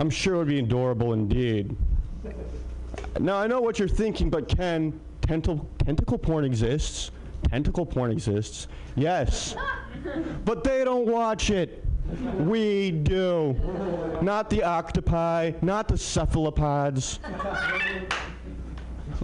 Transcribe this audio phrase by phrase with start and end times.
[0.00, 1.76] I'm sure it would be adorable indeed.
[3.18, 7.10] Now, I know what you're thinking, but Ken, tentacle, tentacle porn exists.
[7.50, 8.66] Tentacle porn exists.
[8.96, 9.54] Yes.
[10.46, 11.84] but they don't watch it.
[12.38, 13.52] We do.
[14.22, 17.20] Not the octopi, not the cephalopods.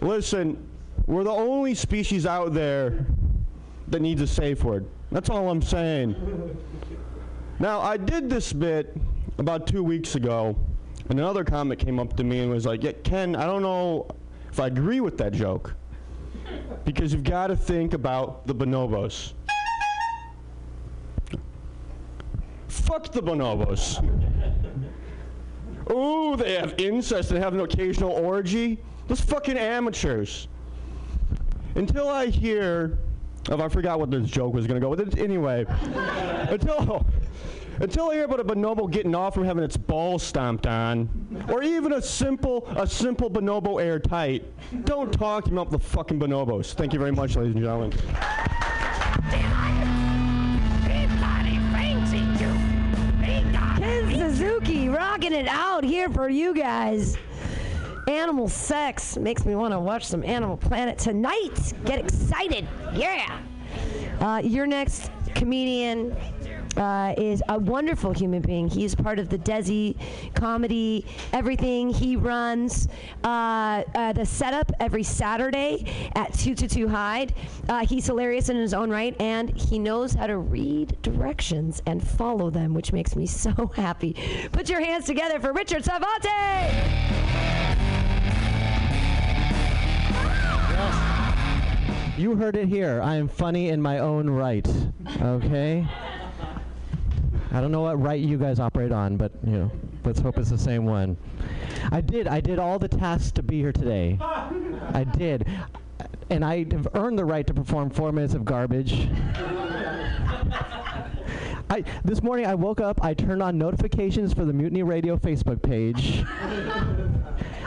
[0.02, 0.62] Listen,
[1.06, 3.06] we're the only species out there
[3.88, 4.84] that needs a safe word.
[5.10, 6.14] That's all I'm saying.
[7.60, 8.94] Now, I did this bit
[9.38, 10.56] about two weeks ago,
[11.08, 14.08] and another comic came up to me and was like, yeah, Ken, I don't know
[14.50, 15.74] if I agree with that joke.
[16.84, 19.32] Because you've got to think about the bonobos.
[22.68, 24.02] Fuck the bonobos.
[25.90, 28.78] Ooh, they have incest and have an occasional orgy.
[29.08, 30.48] Those fucking amateurs.
[31.74, 32.98] Until I hear,
[33.50, 35.18] oh, I forgot what this joke was gonna go with.
[35.18, 35.64] Anyway,
[36.48, 37.06] until
[37.80, 41.08] until I hear about a bonobo getting off from having its balls stomped on,
[41.48, 44.44] or even a simple a simple bonobo airtight,
[44.84, 46.74] don't talk to me about the fucking bonobos.
[46.74, 47.92] Thank you very much, ladies and gentlemen.
[53.78, 57.16] Ken Suzuki rocking it out here for you guys.
[58.08, 61.72] Animal sex makes me want to watch some Animal Planet tonight.
[61.84, 62.66] Get excited.
[62.94, 63.40] Yeah.
[64.20, 66.16] Uh, your next comedian
[66.76, 68.68] uh, is a wonderful human being.
[68.68, 69.96] He's part of the Desi
[70.34, 71.90] comedy, everything.
[71.90, 72.88] He runs
[73.24, 77.34] uh, uh, the setup every Saturday at 222 Hyde.
[77.68, 82.06] Uh, he's hilarious in his own right, and he knows how to read directions and
[82.06, 84.16] follow them, which makes me so happy.
[84.52, 86.28] Put your hands together for Richard Savante!
[92.18, 93.02] You heard it here.
[93.02, 94.66] I am funny in my own right.
[95.20, 95.86] Okay?
[97.56, 99.70] I don't know what right you guys operate on, but you know,
[100.04, 101.16] let's hope it's the same one.
[101.90, 102.28] I did.
[102.28, 104.18] I did all the tasks to be here today.
[104.20, 105.48] I did.
[106.28, 109.08] And I have earned the right to perform four minutes of garbage.
[111.70, 115.62] I, this morning I woke up, I turned on notifications for the Mutiny Radio Facebook
[115.62, 116.26] page.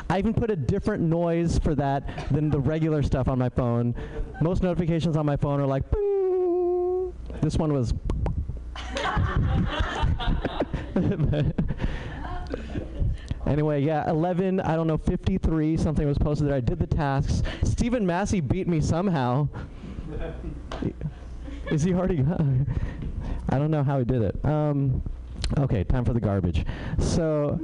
[0.07, 3.95] I even put a different noise for that than the regular stuff on my phone.
[4.39, 7.11] Most notifications on my phone are like, Bing.
[7.41, 7.91] this one was.
[13.47, 16.55] anyway, yeah, 11, I don't know, 53, something was posted there.
[16.55, 17.43] I did the tasks.
[17.63, 19.47] Stephen Massey beat me somehow.
[21.71, 22.25] Is he already?
[23.49, 24.43] I don't know how he did it.
[24.45, 25.03] Um,
[25.57, 26.65] okay, time for the garbage.
[26.97, 27.59] So,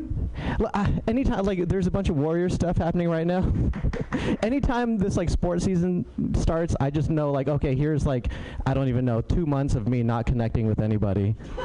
[0.74, 3.52] uh, anytime like there's a bunch of Warrior stuff happening right now.
[4.44, 6.06] anytime this like sports season
[6.36, 8.30] starts, I just know like okay, here's like
[8.66, 11.36] I don't even know two months of me not connecting with anybody.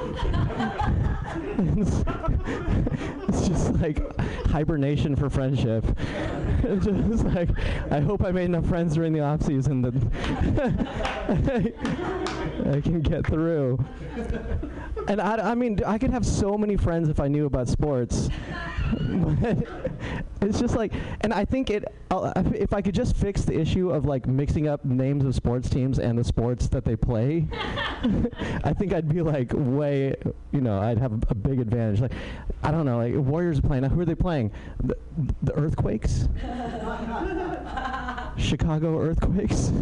[1.59, 2.05] it's,
[3.29, 5.85] it's just like hibernation for friendship.
[6.63, 7.51] it's just like
[7.91, 9.95] I hope I made enough friends during the off season that
[12.75, 13.79] I can get through.
[15.09, 18.29] And I, I mean, I could have so many friends if I knew about sports.
[20.43, 21.85] it's just like, and I think it.
[22.11, 25.71] Uh, if I could just fix the issue of like mixing up names of sports
[25.71, 27.47] teams and the sports that they play,
[28.65, 30.15] I think I'd be like way,
[30.53, 32.01] you know, I'd have a, a big advantage.
[32.01, 32.13] Like,
[32.63, 33.83] I don't know, like Warriors are playing.
[33.83, 34.51] Now, who are they playing?
[34.83, 34.97] The,
[35.43, 36.29] the Earthquakes.
[38.37, 39.73] Chicago Earthquakes.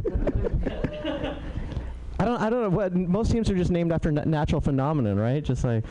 [2.20, 2.40] I don't.
[2.40, 2.94] I don't know what.
[2.94, 5.42] Most teams are just named after na- natural phenomenon, right?
[5.42, 5.84] Just like,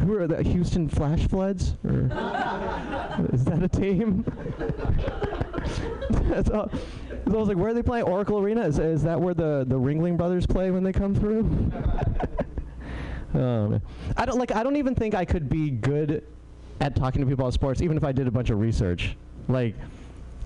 [0.00, 1.76] who are the Houston Flash Floods?
[1.84, 2.08] Or
[3.32, 4.24] is that a team?
[6.46, 6.68] So
[7.26, 8.04] I was like, where are they playing?
[8.04, 8.66] Oracle Arena?
[8.66, 11.72] Is, is that where the the Ringling Brothers play when they come through?
[13.36, 13.82] Oh, man.
[14.16, 14.54] I don't like.
[14.54, 16.22] I don't even think I could be good
[16.80, 19.16] at talking to people about sports, even if I did a bunch of research.
[19.48, 19.74] Like,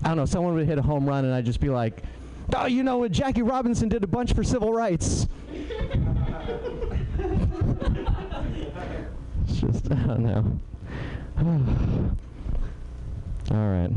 [0.03, 0.25] I don't know.
[0.25, 2.01] Someone would hit a home run, and I'd just be like
[2.55, 5.27] Oh, you know, what Jackie Robinson did a bunch for civil rights.
[9.63, 10.59] it's just, I don't know.
[13.55, 13.89] All right.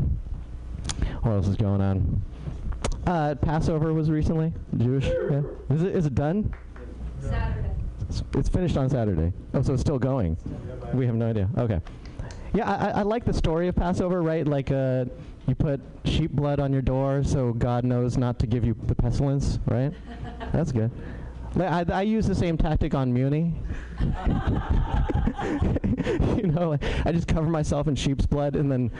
[1.21, 2.21] What else is going on?
[3.05, 5.05] Uh, Passover was recently Jewish.
[5.05, 5.41] Yeah.
[5.69, 6.53] Is it is it done?
[7.19, 7.71] Saturday.
[8.09, 9.33] It's, it's finished on Saturday.
[9.53, 10.37] Oh, so it's still going.
[10.93, 11.49] We have no idea.
[11.57, 11.79] Okay.
[12.53, 14.47] Yeah, I, I like the story of Passover, right?
[14.47, 15.05] Like, uh,
[15.47, 18.95] you put sheep blood on your door so God knows not to give you the
[18.95, 19.91] pestilence, right?
[20.53, 20.91] That's good.
[21.59, 23.53] I, I use the same tactic on Muni.
[26.37, 28.91] you know, like, I just cover myself in sheep's blood, and then,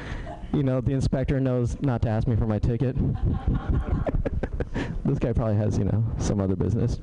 [0.53, 2.95] you know, the inspector knows not to ask me for my ticket.
[5.05, 6.99] this guy probably has, you know, some other business.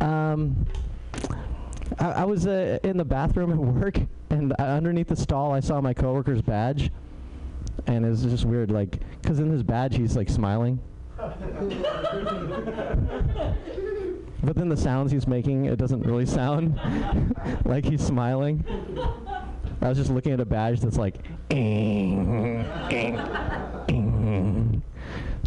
[0.00, 0.66] Um,
[1.98, 4.00] I, I was uh, in the bathroom at work,
[4.30, 6.90] and uh, underneath the stall, I saw my coworker's badge,
[7.86, 10.80] and it was just weird, like, because in his badge he's like smiling.
[14.42, 16.78] but then the sounds he's making, it doesn't really sound
[17.64, 18.64] like he's smiling.
[19.80, 21.16] I was just looking at a badge that's like,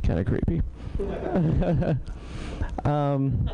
[0.03, 0.62] kind of creepy.
[2.86, 3.50] um,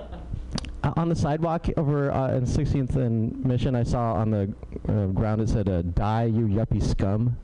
[0.83, 4.53] on the sidewalk over uh, in 16th and Mission, I saw on the
[4.87, 7.37] uh, ground it said, uh, "Die, you yuppie scum."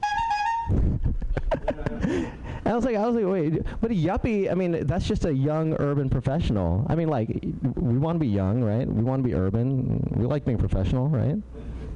[2.66, 4.52] I was like, I was like, wait, but a yuppie?
[4.52, 6.86] I mean, that's just a young urban professional.
[6.90, 7.30] I mean, like,
[7.76, 8.86] we want to be young, right?
[8.88, 10.14] We want to be urban.
[10.16, 11.38] We like being professional, right?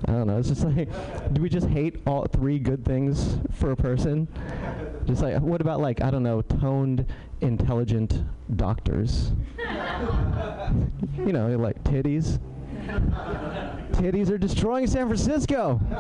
[0.08, 0.38] I don't know.
[0.38, 0.90] It's just like,
[1.34, 4.28] do we just hate all three good things for a person?
[5.06, 7.06] Just like, what about like, I don't know, toned,
[7.42, 8.24] intelligent
[8.56, 9.34] doctors?
[11.18, 12.40] you know, like titties.
[13.94, 15.80] Titties are destroying San Francisco.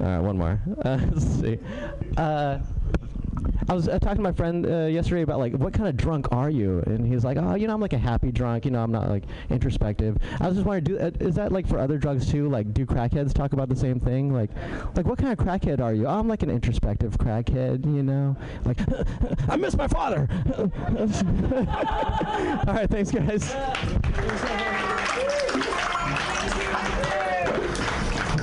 [0.00, 0.60] All right, one more.
[0.84, 1.58] Uh, let's see.
[2.16, 2.58] Uh,
[3.68, 6.26] I was uh, talking to my friend uh, yesterday about like what kind of drunk
[6.32, 8.64] are you, and he's like, oh, you know, I'm like a happy drunk.
[8.64, 10.18] You know, I'm not like introspective.
[10.40, 12.48] I was just wondering, do, uh, is that like for other drugs too?
[12.48, 14.32] Like, do crackheads talk about the same thing?
[14.32, 14.50] Like,
[14.96, 16.06] like what kind of crackhead are you?
[16.06, 17.84] Oh, I'm like an introspective crackhead.
[17.84, 18.78] You know, like
[19.48, 20.28] I miss my father.
[22.66, 23.54] All right, thanks, guys.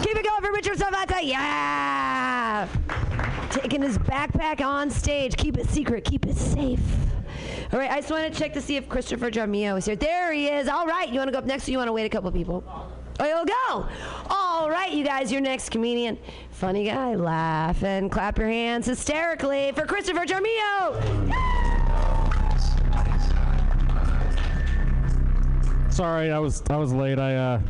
[0.01, 1.19] Keep it going for Richard Savata.
[1.21, 2.67] Yeah.
[3.51, 5.35] Taking his backpack on stage.
[5.35, 6.05] Keep it secret.
[6.05, 6.81] Keep it safe.
[7.71, 9.95] All right, I just want to check to see if Christopher Jamio is here.
[9.95, 10.67] There he is.
[10.67, 12.31] All right, you want to go up next or you want to wait a couple
[12.31, 12.63] people?
[13.19, 13.87] Oh, you'll go.
[14.29, 16.17] All right, you guys, your next comedian.
[16.51, 17.15] Funny guy.
[17.15, 21.59] Laugh and clap your hands hysterically for Christopher Jamio.
[25.91, 27.19] Sorry, I was I was late.
[27.19, 27.61] I uh,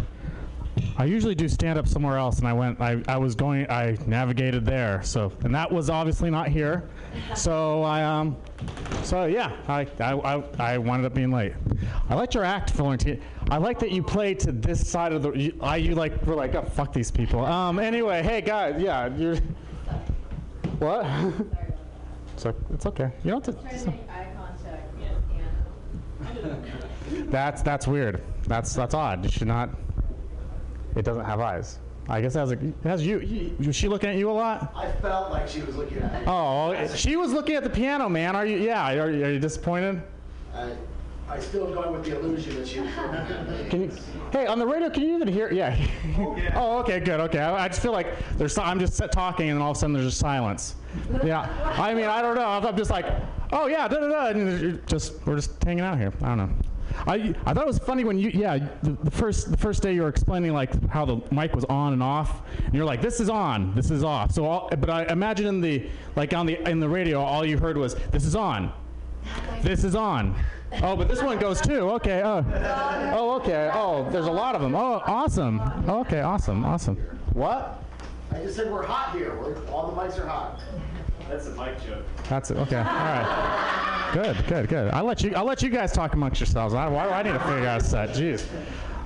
[1.00, 2.82] I usually do stand up somewhere else, and I went.
[2.82, 3.66] I, I was going.
[3.72, 5.02] I navigated there.
[5.02, 6.90] So and that was obviously not here.
[7.36, 8.36] So I um.
[9.04, 11.54] So yeah, I I I, I wound up being late.
[12.10, 13.22] I liked your act, Florentine.
[13.50, 15.32] I like that you played to this side of the.
[15.32, 17.46] You, I you like were like oh fuck these people.
[17.46, 17.80] Um.
[17.80, 19.38] Anyway, hey guys, yeah, you're.
[20.80, 21.06] What?
[22.36, 23.12] So it's okay.
[23.26, 23.94] You don't have to.
[27.26, 28.22] That's that's weird.
[28.48, 29.26] That's that's odd.
[29.26, 29.72] You should not.
[30.96, 31.80] It doesn't have eyes.
[32.10, 33.56] I guess it has, a, it has you.
[33.66, 34.74] Was she looking at you a lot?
[34.76, 36.20] I felt like she was looking at me.
[36.26, 38.36] Oh, she was looking at the piano, man.
[38.36, 38.58] Are you?
[38.58, 39.00] Yeah.
[39.00, 40.02] Are, you- are you disappointed?
[40.56, 40.72] I,
[41.30, 42.90] I still am going with the illusion that she was
[43.70, 43.92] Can you?
[44.32, 45.52] Hey, on the radio, can you even hear?
[45.54, 45.78] Yeah.
[46.18, 47.20] Oh, oh okay, good.
[47.20, 47.40] Okay.
[47.40, 48.58] I, I just feel like there's.
[48.58, 50.76] I'm just talking, and then all of a sudden there's just silence.
[51.24, 51.48] Yeah.
[51.78, 52.48] I mean, I don't know.
[52.48, 53.06] I'm just like,
[53.52, 56.12] oh yeah, da da da, and just we're just hanging out here.
[56.24, 56.50] I don't know.
[57.08, 59.94] I, I thought it was funny when you yeah the, the first the first day
[59.94, 63.20] you were explaining like how the mic was on and off and you're like this
[63.20, 63.74] is on.
[63.76, 64.32] This is off.
[64.32, 67.58] So all, but I imagine in the like on the in the radio all you
[67.58, 68.72] heard was this is on.
[69.62, 70.36] This is on.
[70.84, 71.90] Oh but this one goes too.
[71.92, 72.46] Okay oh.
[73.14, 73.72] Oh okay.
[73.74, 75.60] Oh there's a lot of them oh awesome.
[75.88, 76.96] Okay awesome awesome.
[77.34, 77.84] What?
[78.32, 79.36] I just said we're hot here.
[79.40, 80.62] We're, all the mics are hot.
[81.30, 82.06] That's a mic joke.
[82.28, 85.92] That's it okay all right good good good I'll let you I'll let you guys
[85.92, 88.46] talk amongst yourselves I, why do I need to figure out a set jeez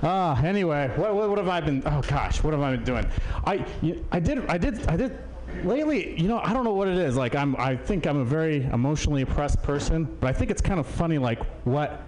[0.06, 1.82] Ah, anyway, what, what, what have I been?
[1.86, 3.06] Oh gosh, what have I been doing?
[3.46, 3.66] I,
[4.12, 5.18] I did, I did, I did.
[5.64, 7.16] Lately, you know, I don't know what it is.
[7.16, 10.78] Like, I'm, I think I'm a very emotionally oppressed person, but I think it's kind
[10.78, 12.02] of funny, like what,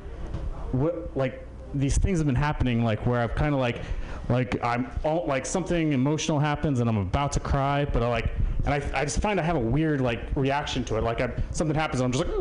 [0.74, 3.82] what, like these things have been happening, like where I've kind of like,
[4.28, 8.30] like I'm, all, like something emotional happens and I'm about to cry, but I like,
[8.66, 11.04] and I, I just find I have a weird like reaction to it.
[11.04, 12.36] Like I, something happens, and I'm just like,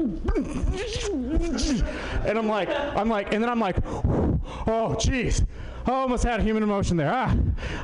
[2.26, 5.44] and I'm like, I'm like, and then I'm like, oh, jeez.
[5.86, 7.12] I almost had human emotion there.
[7.12, 7.36] Ah,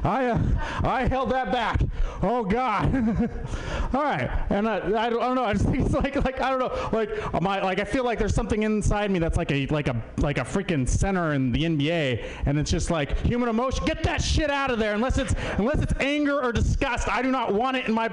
[0.02, 0.38] I, uh,
[0.82, 1.82] I held that back.
[2.22, 2.94] Oh God.
[3.94, 5.44] All right, and I, I, don't, I don't know.
[5.44, 8.18] I just think it's like, like I don't know, like I, like I feel like
[8.18, 11.64] there's something inside me that's like a, like a, like a freaking center in the
[11.64, 13.84] NBA, and it's just like human emotion.
[13.84, 17.08] Get that shit out of there, unless it's, unless it's anger or disgust.
[17.08, 18.08] I do not want it in my.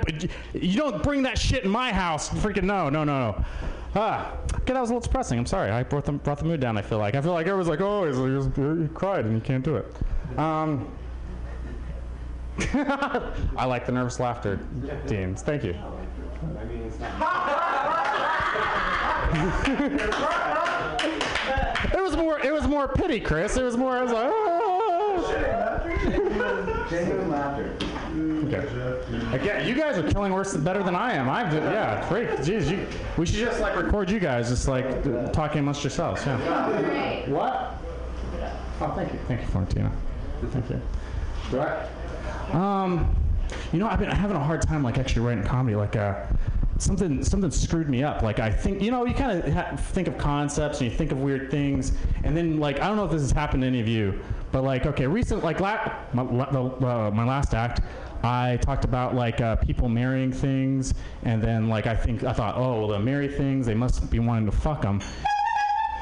[0.53, 2.29] You don't bring that shit in my house.
[2.29, 3.46] Freaking no, no, no, no.
[3.99, 5.39] Ah, okay, that was a little depressing.
[5.39, 5.71] I'm sorry.
[5.71, 6.77] I brought the, brought the mood down.
[6.77, 9.41] I feel like I feel like everyone's like, oh, he's, he's, he cried and you
[9.41, 9.91] can't do it.
[10.37, 10.87] Um,
[13.57, 14.57] I like the nervous laughter,
[15.07, 15.41] Deans.
[15.41, 15.71] Thank you.
[21.93, 22.39] it was more.
[22.39, 23.57] It was more pity, Chris.
[23.57, 23.97] It was more.
[23.97, 24.47] I was like, ah.
[26.87, 27.87] Genuine laughter.
[28.53, 29.35] Okay.
[29.35, 31.29] Again, you guys are killing worse better than I am.
[31.29, 32.29] I'm yeah, great.
[32.39, 32.87] Jeez, you,
[33.17, 36.25] we should just like record you guys, just like talking amongst yourselves.
[36.25, 37.29] Yeah.
[37.29, 37.73] What?
[38.79, 39.19] Oh, thank you.
[39.27, 39.91] Thank you, Florentina.
[40.51, 40.81] Thank you.
[41.51, 41.87] Right.
[42.53, 43.15] Um,
[43.73, 45.75] you know, I've been having a hard time, like, actually writing comedy.
[45.75, 46.25] Like, uh,
[46.77, 48.21] something something screwed me up.
[48.21, 51.11] Like, I think, you know, you kind of ha- think of concepts and you think
[51.11, 51.91] of weird things,
[52.23, 54.19] and then, like, I don't know if this has happened to any of you,
[54.51, 57.81] but like, okay, recent, like, la- my, la- the, uh, my last act,
[58.24, 60.93] I talked about like uh, people marrying things,
[61.24, 64.19] and then like I think I thought, oh, well, they marry things, they must be
[64.19, 65.01] wanting to fuck them.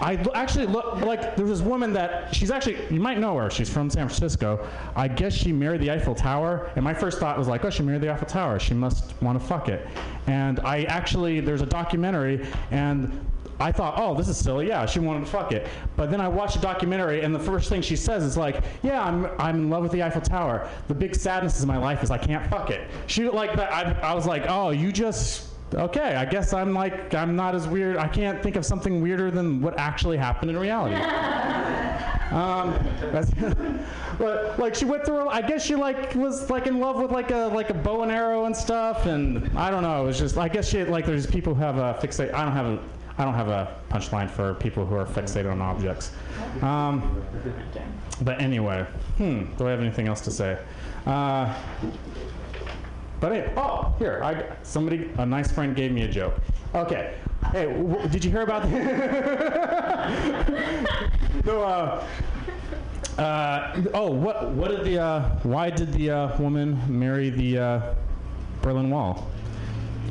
[0.02, 3.50] I l- actually look like there's this woman that she's actually you might know her.
[3.50, 4.68] She's from San Francisco.
[4.96, 7.84] I guess she married the Eiffel Tower, and my first thought was like, oh, she
[7.84, 8.60] married the Eiffel Tower.
[8.60, 9.88] She must want to fuck it.
[10.28, 13.26] And I actually there's a documentary, and
[13.60, 14.68] I thought, oh, this is silly.
[14.68, 15.68] Yeah, she wanted to fuck it.
[15.96, 19.04] But then I watched a documentary, and the first thing she says is like, yeah,
[19.04, 20.70] I'm, I'm in love with the Eiffel Tower.
[20.88, 22.90] The big sadness in my life is I can't fuck it.
[23.08, 23.72] She like that.
[23.72, 26.16] I, I was like, oh, you just okay.
[26.16, 27.98] I guess I'm like I'm not as weird.
[27.98, 30.96] I can't think of something weirder than what actually happened in reality.
[32.32, 32.74] Um,
[34.18, 35.30] but like she went through.
[35.30, 38.12] I guess she like was like in love with like a like a bow and
[38.12, 39.06] arrow and stuff.
[39.06, 40.04] And I don't know.
[40.04, 42.34] It was just I guess she like there's people who have a fixate.
[42.34, 42.80] I don't have a
[43.18, 46.12] I don't have a punchline for people who are fixated on objects.
[46.62, 47.24] Um,
[48.22, 48.86] but anyway,
[49.18, 49.46] hmm.
[49.58, 50.60] Do I have anything else to say?
[51.06, 51.54] Uh,
[53.22, 56.36] but hey, oh, here, I somebody, a nice friend gave me a joke.
[56.74, 57.16] Okay,
[57.52, 57.66] hey,
[58.12, 58.70] did you hear about?
[61.46, 62.06] no, uh,
[63.18, 67.94] uh, oh, what, what did the, uh, why did the uh, woman marry the uh,
[68.62, 69.26] Berlin Wall?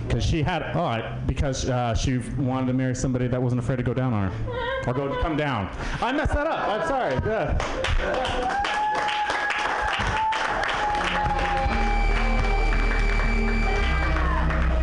[0.07, 3.77] Because she had, oh, I, because uh, she wanted to marry somebody that wasn't afraid
[3.77, 5.71] to go down on her, or go come down.
[6.01, 6.69] I messed that up.
[6.69, 7.15] I'm sorry.
[7.27, 8.65] Yeah.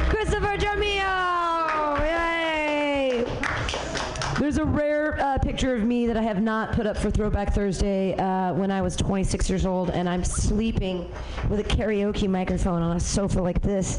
[0.10, 2.00] Christopher Jamio!
[2.00, 3.26] Yay!
[4.40, 7.54] There's a rare uh, picture of me that I have not put up for Throwback
[7.54, 11.10] Thursday uh, when I was 26 years old, and I'm sleeping
[11.50, 13.98] with a karaoke microphone on a sofa like this.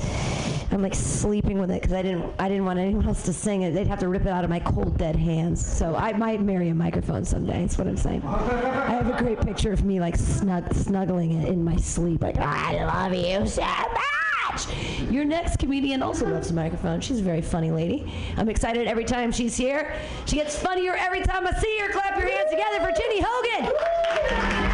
[0.73, 3.63] I'm like sleeping with it because I didn't I didn't want anyone else to sing
[3.63, 3.75] it.
[3.75, 5.65] They'd have to rip it out of my cold dead hands.
[5.65, 7.61] So I might marry a microphone someday.
[7.61, 8.23] That's what I'm saying.
[8.25, 12.39] I have a great picture of me like snug, snuggling it in my sleep, like
[12.39, 14.67] I love you so much.
[15.11, 17.01] Your next comedian also loves a microphone.
[17.01, 18.11] She's a very funny lady.
[18.39, 19.95] I'm excited every time she's here.
[20.25, 21.93] She gets funnier every time I see her.
[21.93, 24.72] Clap your hands together for Jenny Hogan.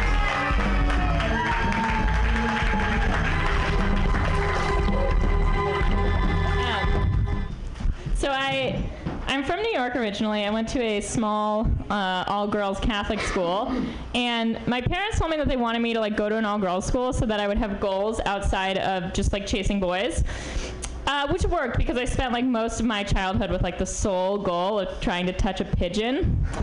[8.19, 8.83] So I,
[9.27, 10.43] I'm from New York originally.
[10.45, 13.73] I went to a small uh, all-girls Catholic school,
[14.13, 16.85] and my parents told me that they wanted me to like go to an all-girls
[16.85, 20.25] school so that I would have goals outside of just like chasing boys.
[21.07, 24.37] Uh, which worked because I spent like most of my childhood with like the sole
[24.37, 26.37] goal of trying to touch a pigeon.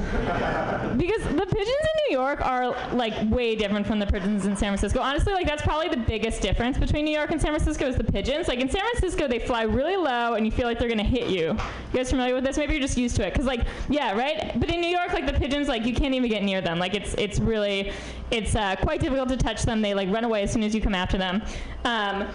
[0.96, 4.70] because the pigeons in New York are like way different from the pigeons in San
[4.70, 5.00] Francisco.
[5.00, 8.04] Honestly, like that's probably the biggest difference between New York and San Francisco is the
[8.04, 8.46] pigeons.
[8.46, 11.28] Like in San Francisco, they fly really low and you feel like they're gonna hit
[11.28, 11.46] you.
[11.46, 11.56] You
[11.92, 12.56] guys familiar with this?
[12.56, 13.34] Maybe you're just used to it.
[13.34, 14.58] Cause like yeah, right.
[14.58, 16.78] But in New York, like the pigeons, like you can't even get near them.
[16.78, 17.92] Like it's it's really
[18.30, 19.82] it's uh, quite difficult to touch them.
[19.82, 21.42] They like run away as soon as you come after them.
[21.84, 22.28] Um,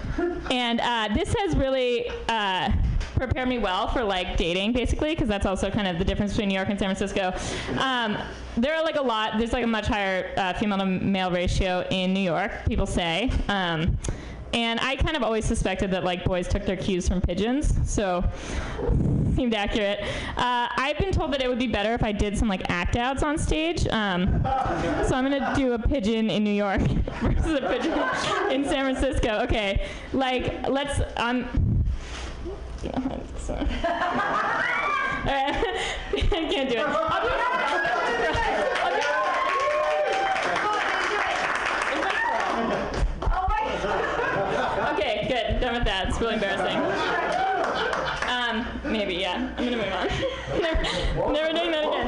[0.50, 1.90] and uh, this has really
[2.29, 2.71] uh,
[3.15, 6.50] prepared me well for like dating, basically, because that's also kind of the difference between
[6.50, 7.33] New York and San Francisco.
[7.79, 8.17] Um,
[8.57, 9.38] there are like a lot.
[9.38, 12.51] There's like a much higher uh, female to male ratio in New York.
[12.67, 13.31] People say.
[13.48, 13.98] Um,
[14.53, 18.24] and I kind of always suspected that like boys took their cues from pigeons, so
[19.36, 20.01] seemed accurate.
[20.36, 22.98] Uh, I've been told that it would be better if I did some like act
[22.98, 23.88] outs on stage.
[23.88, 24.41] Um,
[25.07, 26.81] so I'm gonna do a pigeon in New York
[27.21, 27.93] versus a pigeon
[28.51, 29.39] in San Francisco.
[29.43, 31.00] Okay, like let's.
[31.17, 31.71] Um.
[32.83, 32.89] I
[36.50, 36.85] can't do it.
[36.88, 37.21] I'll
[44.93, 45.59] Okay, good.
[45.61, 46.07] Done with that.
[46.09, 46.77] It's really embarrassing.
[48.27, 49.53] Um, maybe, yeah.
[49.57, 50.07] I'm gonna move on.
[50.61, 50.81] never,
[51.31, 52.07] never doing that again.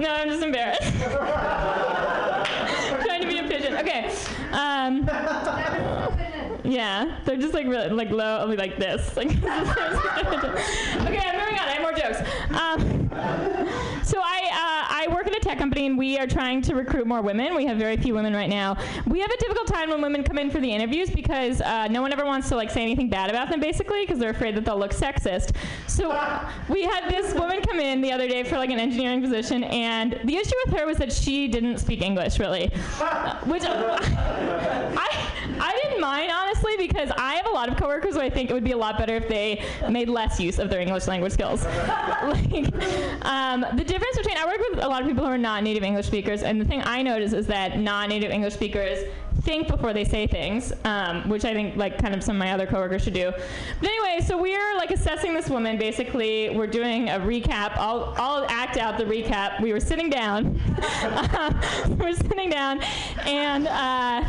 [0.00, 0.82] No, I'm just embarrassed.
[3.04, 3.76] Trying to be a pigeon.
[3.76, 4.10] Okay.
[4.52, 5.04] Um,
[6.68, 9.16] yeah, they're just like really like low, only like this.
[9.16, 10.30] Like, okay, I'm
[11.38, 11.68] moving on.
[11.68, 12.20] I have more jokes.
[12.50, 16.74] Um, so I uh, I work at a tech company and we are trying to
[16.74, 17.54] recruit more women.
[17.54, 18.78] We have very few women right now.
[19.06, 22.00] We have a difficult time when women come in for the interviews because uh, no
[22.00, 24.64] one ever wants to like say anything bad about them basically because they're afraid that
[24.64, 25.54] they'll look sexist.
[25.86, 26.08] So
[26.70, 30.18] we had this woman come in the other day for like an engineering position and
[30.24, 35.08] the issue with her was that she didn't speak English really, uh, which I
[35.60, 38.50] I didn't mind honestly honestly because I have a lot of coworkers who I think
[38.50, 41.32] it would be a lot better if they made less use of their English language
[41.32, 41.64] skills.
[41.64, 42.74] like,
[43.22, 45.82] um, the difference between I work with a lot of people who are not native
[45.82, 48.98] English speakers, and the thing I notice is that non-native English speakers
[49.42, 52.52] think before they say things, um, which I think like kind of some of my
[52.52, 53.32] other coworkers should do.
[53.80, 55.78] But anyway, so we're like assessing this woman.
[55.78, 57.72] Basically, we're doing a recap.
[57.76, 59.60] I'll I'll act out the recap.
[59.60, 60.60] We were sitting down.
[61.88, 62.80] we were sitting down,
[63.26, 63.68] and.
[63.68, 64.24] Uh,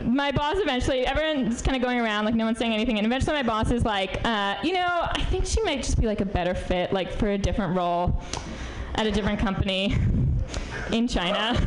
[0.00, 3.34] my boss eventually, everyone's kind of going around, like no one's saying anything, and eventually
[3.34, 6.24] my boss is like, uh, you know, I think she might just be like a
[6.24, 8.20] better fit, like for a different role
[8.94, 9.96] at a different company
[10.92, 11.58] in China.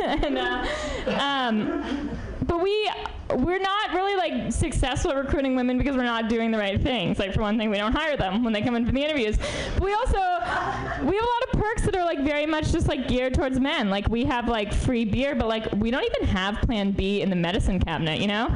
[0.02, 0.66] and, uh,
[1.20, 2.10] um,
[2.46, 2.90] but we
[3.34, 7.18] we're not really like successful at recruiting women because we're not doing the right things.
[7.18, 9.36] Like for one thing, we don't hire them when they come in for the interviews.
[9.74, 12.88] But we also we have a lot of perks that are like very much just
[12.88, 13.90] like geared towards men.
[13.90, 17.30] Like we have like free beer, but like we don't even have Plan B in
[17.30, 18.20] the medicine cabinet.
[18.20, 18.46] You know?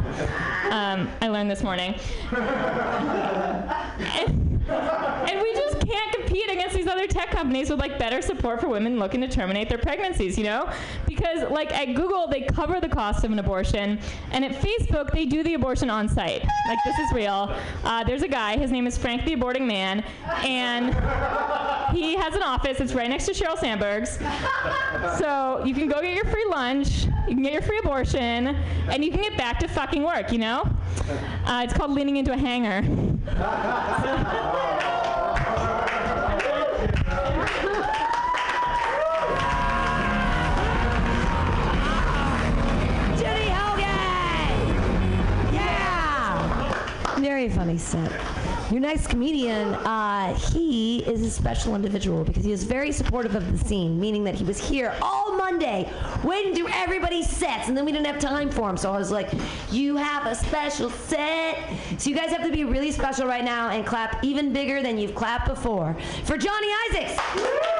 [0.70, 1.94] Um, I learned this morning.
[2.30, 8.60] and, and we just can't compete against these other tech companies with like better support
[8.60, 10.70] for women looking to terminate their pregnancies, you know?
[11.06, 13.98] Because like at Google they cover the cost of an abortion,
[14.30, 16.44] and at Facebook they do the abortion on site.
[16.68, 17.54] Like this is real.
[17.84, 20.04] Uh, there's a guy, his name is Frank the Aborting Man,
[20.44, 20.94] and
[21.94, 22.80] he has an office.
[22.80, 24.18] It's right next to Sheryl Sandberg's.
[25.18, 28.48] So you can go get your free lunch, you can get your free abortion,
[28.88, 30.32] and you can get back to fucking work.
[30.32, 30.62] You know?
[31.44, 32.82] Uh, it's called leaning into a hanger.
[47.30, 48.10] Very funny set.
[48.72, 53.52] Your next comedian, uh, he is a special individual because he is very supportive of
[53.52, 55.88] the scene, meaning that he was here all Monday
[56.24, 58.76] waiting through everybody's sets, and then we didn't have time for him.
[58.76, 59.30] So I was like,
[59.70, 61.56] You have a special set.
[61.98, 64.98] So you guys have to be really special right now and clap even bigger than
[64.98, 65.96] you've clapped before.
[66.24, 67.76] For Johnny Isaacs!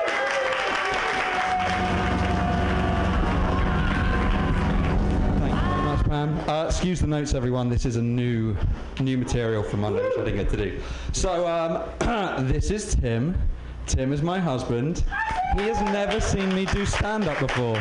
[6.11, 6.37] Pam.
[6.49, 7.69] Uh, excuse the notes, everyone.
[7.69, 8.57] This is a new,
[8.99, 10.81] new material for Monday, which I didn't get to do.
[11.13, 13.41] So um, this is Tim.
[13.87, 15.05] Tim is my husband.
[15.55, 17.79] He has never seen me do stand-up before.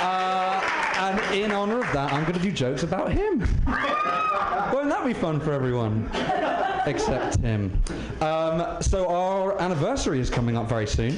[0.00, 3.40] Uh, and in honor of that, I'm going to do jokes about him.
[4.72, 6.10] Won't that be fun for everyone?
[6.86, 7.78] Except Tim.
[8.22, 11.12] Um, so our anniversary is coming up very soon.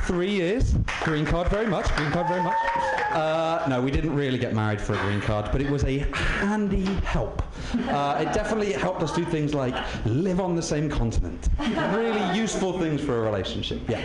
[0.00, 0.74] Three years.
[1.00, 1.88] Green card very much.
[1.96, 2.93] Green card very much.
[3.14, 5.98] Uh, no, we didn't really get married for a green card, but it was a
[6.12, 7.42] handy help.
[7.88, 9.74] Uh, it definitely helped us do things like
[10.04, 11.48] live on the same continent.
[11.94, 13.80] Really useful things for a relationship.
[13.88, 14.00] Yeah.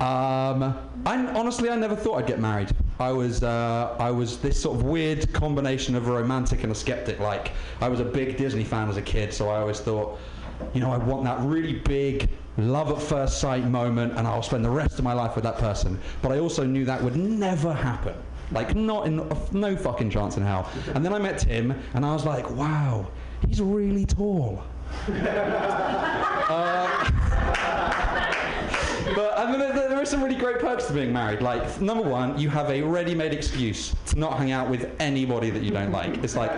[0.00, 2.70] Um, I honestly, I never thought I'd get married.
[2.98, 6.74] I was, uh, I was this sort of weird combination of a romantic and a
[6.74, 7.20] skeptic.
[7.20, 10.18] Like, I was a big Disney fan as a kid, so I always thought,
[10.74, 14.64] you know, I want that really big love at first sight moment, and I'll spend
[14.64, 15.98] the rest of my life with that person.
[16.22, 18.14] But I also knew that would never happen.
[18.50, 20.70] Like, not in no fucking chance in hell.
[20.94, 23.06] And then I met Tim, and I was like, wow,
[23.46, 24.62] he's really tall.
[29.14, 31.40] But I mean, there, there are some really great perks to being married.
[31.40, 35.62] Like, number one, you have a ready-made excuse to not hang out with anybody that
[35.62, 36.22] you don't like.
[36.22, 36.50] It's like,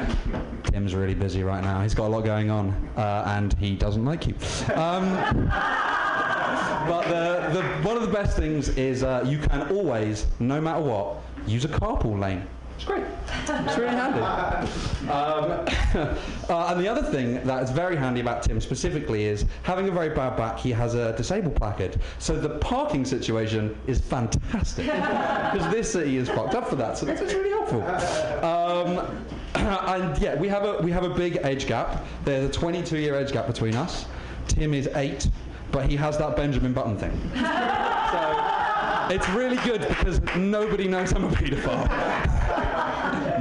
[0.64, 1.83] Tim's really busy right now.
[1.83, 4.35] He's got a lot going on, uh, and he doesn't like you.
[4.74, 5.14] Um,
[6.87, 10.83] but the, the, one of the best things is uh, you can always, no matter
[10.83, 12.46] what, use a carpool lane.
[12.81, 13.05] It's great.
[13.46, 14.20] It's really handy.
[14.20, 15.66] Um,
[16.48, 19.90] uh, and the other thing that is very handy about Tim specifically is having a
[19.90, 22.00] very bad back, he has a disabled placard.
[22.18, 24.87] So the parking situation is fantastic.
[25.50, 26.96] Because this city is fucked up for that.
[26.96, 27.83] So that's really helpful.
[28.42, 32.07] Um, and yeah, we have a we have a big age gap.
[32.24, 34.07] There's a 22 year age gap between us.
[34.48, 35.29] Tim is eight,
[35.70, 37.12] but he has that Benjamin Button thing.
[38.11, 38.60] So
[39.11, 41.88] it's really good because nobody knows I'm a paedophile.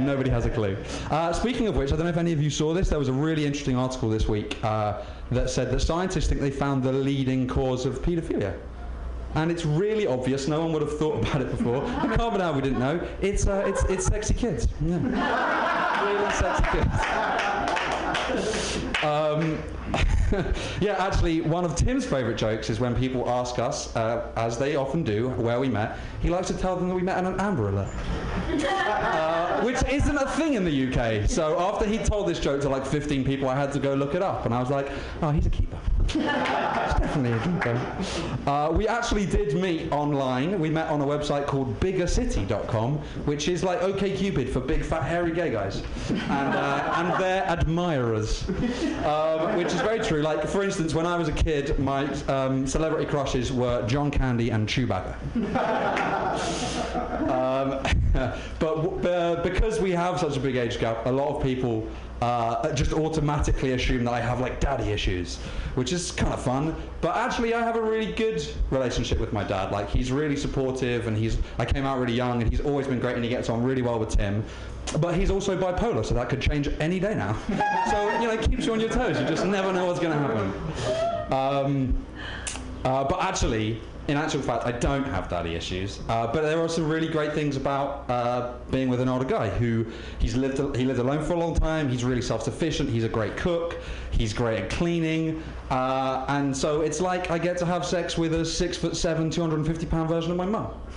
[0.00, 0.76] Nobody has a clue.
[1.10, 2.88] Uh, speaking of which, I don't know if any of you saw this.
[2.88, 6.50] There was a really interesting article this week uh, that said that scientists think they
[6.50, 8.58] found the leading cause of paedophilia.
[9.34, 10.48] And it's really obvious.
[10.48, 11.84] No one would have thought about it before.
[11.84, 13.00] I can't believe we didn't know.
[13.20, 14.66] It's uh, it's it's sexy kids.
[14.80, 14.98] Yeah.
[16.04, 16.64] really sexy
[18.74, 18.86] kids.
[19.02, 19.58] Um,
[20.80, 24.76] yeah, actually, one of Tim's favourite jokes is when people ask us, uh, as they
[24.76, 25.98] often do, where we met.
[26.20, 27.88] He likes to tell them that we met on an Amber Alert,
[28.68, 31.28] uh, which isn't a thing in the UK.
[31.28, 34.14] So after he told this joke to like 15 people, I had to go look
[34.14, 34.90] it up, and I was like,
[35.22, 35.78] oh, he's a keeper.
[36.08, 37.80] Keeper.
[38.46, 40.58] Uh, we actually did meet online.
[40.58, 45.32] We met on a website called biggercity.com, which is like OKCupid for big, fat, hairy
[45.32, 48.48] gay guys, and, uh, and their admirers,
[49.04, 50.22] um, which is very true.
[50.22, 54.50] Like, for instance, when I was a kid, my um, celebrity crushes were John Candy
[54.50, 55.16] and Chewbacca.
[57.30, 57.82] Um,
[58.58, 61.86] but uh, because we have such a big age gap, a lot of people
[62.20, 65.38] uh, just automatically assume that I have like daddy issues,
[65.74, 66.74] which is kind of fun.
[67.00, 69.72] But actually, I have a really good relationship with my dad.
[69.72, 73.00] Like he's really supportive, and he's I came out really young, and he's always been
[73.00, 74.44] great, and he gets on really well with Tim.
[74.98, 77.36] But he's also bipolar, so that could change any day now.
[77.90, 79.18] so you know, it keeps you on your toes.
[79.20, 81.32] You just never know what's going to happen.
[81.32, 82.06] Um,
[82.84, 86.00] uh, but actually, in actual fact, I don't have daddy issues.
[86.08, 89.48] Uh, but there are some really great things about uh, being with an older guy
[89.48, 89.86] who
[90.18, 91.88] he's lived he lived alone for a long time.
[91.88, 92.90] He's really self-sufficient.
[92.90, 93.76] He's a great cook.
[94.10, 95.42] He's great at cleaning.
[95.70, 99.30] Uh, and so it's like I get to have sex with a six foot seven,
[99.30, 100.72] 250 pound version of my mum.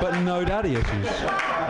[0.00, 1.06] but no daddy issues.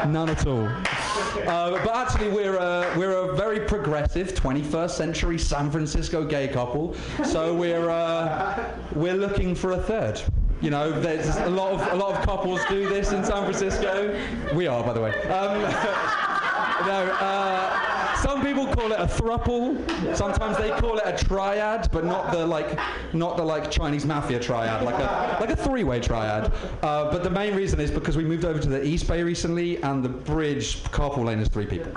[0.07, 0.67] None at all.
[0.67, 6.95] Uh, but actually, we're a, we're a very progressive 21st century San Francisco gay couple.
[7.25, 10.21] So we're, uh, we're looking for a third.
[10.61, 14.17] You know, there's a lot of a lot of couples do this in San Francisco.
[14.55, 15.11] We are, by the way.
[15.25, 15.61] Um,
[16.87, 17.91] no, uh,
[18.23, 19.77] some people call it a thruple.
[20.17, 22.79] Sometimes they call it a triad, but not the like,
[23.13, 26.53] not the like Chinese mafia triad, like a like a three-way triad.
[26.83, 29.83] Uh, but the main reason is because we moved over to the East Bay recently,
[29.83, 31.93] and the bridge carpool lane is three people.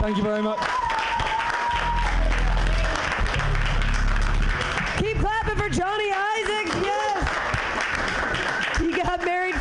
[0.00, 0.58] Thank you very much.
[4.98, 6.76] Keep clapping for Johnny Isaacs.
[6.82, 7.28] Yes.
[8.78, 9.56] He got married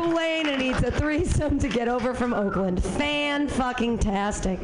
[0.00, 2.82] for lane and needs a threesome to get over from Oakland.
[2.82, 4.58] Fan fucking tastic.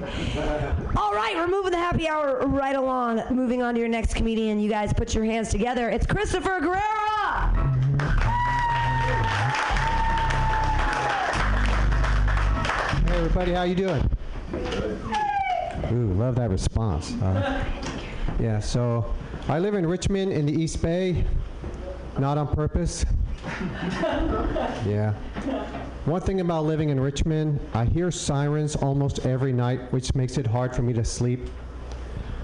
[0.96, 3.22] All right, we're moving the happy hour right along.
[3.30, 4.60] Moving on to your next comedian.
[4.60, 5.90] You guys put your hands together.
[5.90, 7.52] It's Christopher Guerrera.
[13.06, 14.10] Hey everybody, how you doing?
[15.92, 17.12] Ooh, love that response.
[17.22, 17.64] Uh,
[18.40, 19.14] yeah, so
[19.48, 21.24] I live in Richmond in the East Bay,
[22.18, 23.04] not on purpose.
[24.86, 25.12] yeah.
[26.04, 30.46] One thing about living in Richmond, I hear sirens almost every night, which makes it
[30.46, 31.48] hard for me to sleep.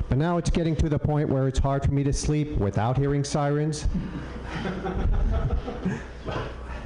[0.08, 2.96] But now it's getting to the point where it's hard for me to sleep without
[2.96, 3.86] hearing sirens.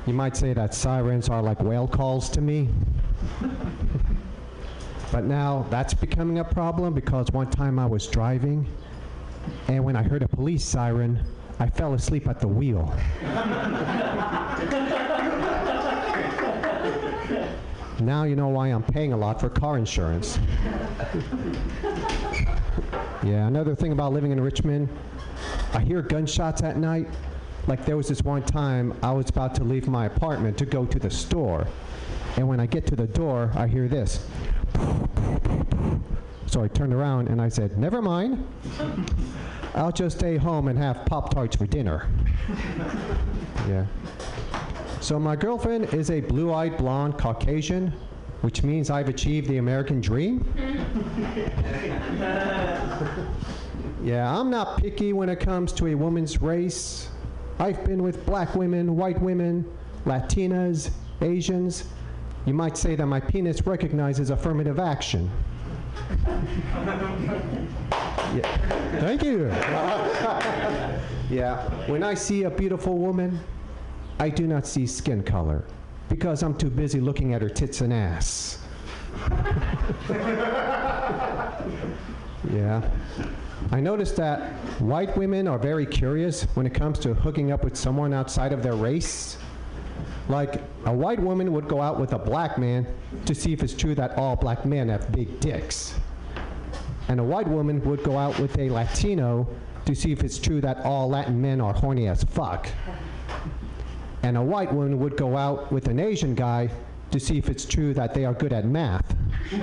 [0.06, 2.68] you might say that sirens are like whale calls to me.
[5.12, 8.66] But now that's becoming a problem because one time I was driving
[9.68, 11.20] and when I heard a police siren,
[11.58, 12.94] I fell asleep at the wheel.
[18.00, 20.38] now you know why I'm paying a lot for car insurance.
[23.24, 24.88] yeah, another thing about living in Richmond,
[25.72, 27.08] I hear gunshots at night.
[27.66, 30.84] Like there was this one time I was about to leave my apartment to go
[30.84, 31.66] to the store.
[32.36, 34.26] And when I get to the door, I hear this.
[36.46, 38.46] So I turned around and I said, Never mind.
[39.76, 42.08] I'll just stay home and have Pop Tarts for dinner.
[43.68, 43.84] yeah.
[45.02, 47.92] So my girlfriend is a blue eyed blonde Caucasian,
[48.40, 50.50] which means I've achieved the American dream.
[54.02, 57.10] yeah, I'm not picky when it comes to a woman's race.
[57.58, 59.70] I've been with black women, white women,
[60.06, 61.84] Latinas, Asians.
[62.46, 65.30] You might say that my penis recognizes affirmative action.
[68.34, 69.00] Yeah.
[69.00, 69.46] Thank you.
[71.30, 71.68] yeah.
[71.88, 73.38] When I see a beautiful woman,
[74.18, 75.64] I do not see skin color
[76.08, 78.58] because I'm too busy looking at her tits and ass.
[82.52, 82.88] yeah.
[83.72, 87.76] I noticed that white women are very curious when it comes to hooking up with
[87.76, 89.38] someone outside of their race.
[90.28, 92.86] Like, a white woman would go out with a black man
[93.26, 95.94] to see if it's true that all black men have big dicks.
[97.08, 99.46] And a white woman would go out with a Latino
[99.84, 102.68] to see if it's true that all Latin men are horny as fuck.
[104.24, 106.68] And a white woman would go out with an Asian guy
[107.12, 109.16] to see if it's true that they are good at math.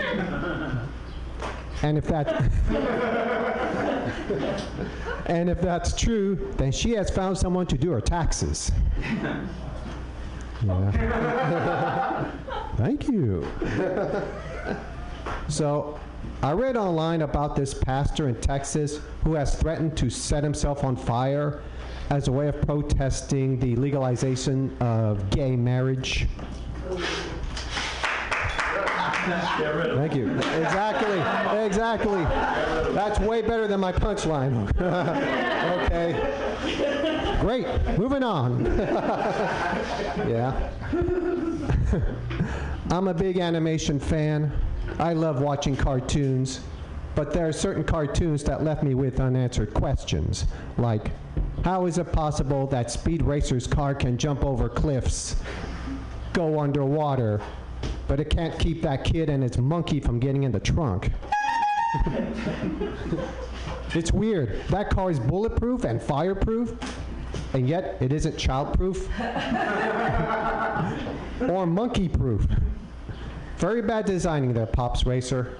[1.84, 2.50] and if that
[5.26, 8.72] and if that's true, then she has found someone to do her taxes.
[10.64, 12.32] Yeah.
[12.78, 13.48] Thank you.
[15.48, 16.00] So,
[16.42, 20.96] I read online about this pastor in Texas who has threatened to set himself on
[20.96, 21.62] fire
[22.10, 26.28] as a way of protesting the legalization of gay marriage.
[29.26, 30.32] Thank you.
[30.36, 31.66] Exactly.
[31.66, 32.24] Exactly.
[32.94, 34.70] That's way better than my punchline.
[35.86, 37.00] okay.
[37.44, 37.68] Great.
[38.00, 38.64] Moving on.
[40.30, 40.72] yeah.
[42.90, 44.50] I'm a big animation fan.
[44.98, 46.62] I love watching cartoons,
[47.16, 50.46] but there are certain cartoons that left me with unanswered questions,
[50.78, 51.12] like
[51.66, 55.36] how is it possible that Speed Racer's car can jump over cliffs,
[56.32, 57.42] go underwater,
[58.08, 61.12] but it can't keep that kid and its monkey from getting in the trunk?
[63.94, 64.62] it's weird.
[64.70, 66.74] That car is bulletproof and fireproof,
[67.54, 69.08] and yet it isn't childproof
[71.50, 72.46] or monkey proof.
[73.58, 75.58] Very bad designing there, Pops Racer.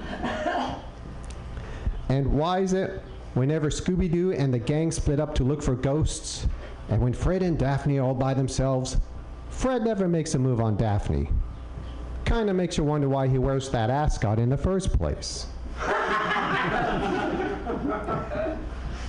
[2.10, 3.02] And why is it
[3.34, 6.48] whenever Scooby Doo and the gang split up to look for ghosts,
[6.90, 8.98] and when Fred and Daphne are all by themselves,
[9.50, 11.30] Fred never makes a move on Daphne?
[12.26, 15.48] Kind of makes you wonder why he wears that ascot in the first place.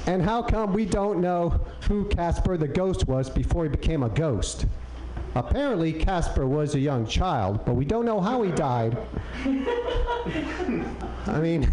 [0.06, 4.08] and how come we don't know who Casper the ghost was before he became a
[4.08, 4.66] ghost?
[5.34, 8.96] Apparently, Casper was a young child, but we don't know how he died.
[11.26, 11.70] I mean,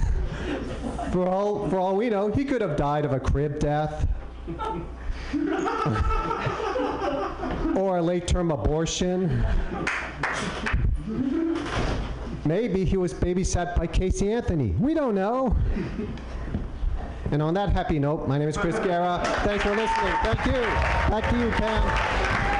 [1.12, 4.08] for all, for all we know, he could have died of a crib death.
[7.76, 9.46] or a late term abortion.
[12.46, 14.72] Maybe he was babysat by Casey Anthony.
[14.80, 15.56] We don't know.
[17.32, 19.22] And on that happy note, my name is Chris Guerra.
[19.46, 20.14] Thanks for listening.
[20.22, 20.62] Thank you.
[21.10, 22.51] Back to you, Pam.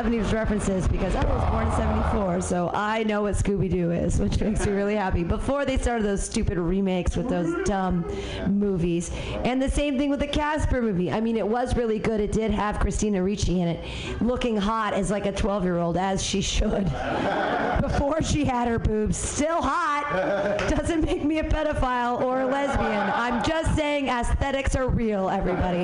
[0.00, 4.18] 70s references because I was born in 74, so I know what Scooby Doo is,
[4.18, 5.24] which makes me really happy.
[5.24, 8.06] Before they started those stupid remakes with those dumb
[8.48, 9.10] movies.
[9.44, 11.12] And the same thing with the Casper movie.
[11.12, 12.18] I mean, it was really good.
[12.18, 13.84] It did have Christina Ricci in it,
[14.22, 16.84] looking hot as like a 12 year old, as she should.
[17.80, 19.16] Before she had her boobs.
[19.16, 20.00] Still hot.
[20.70, 23.10] Doesn't make me a pedophile or a lesbian.
[23.14, 25.80] I'm just saying aesthetics are real, everybody.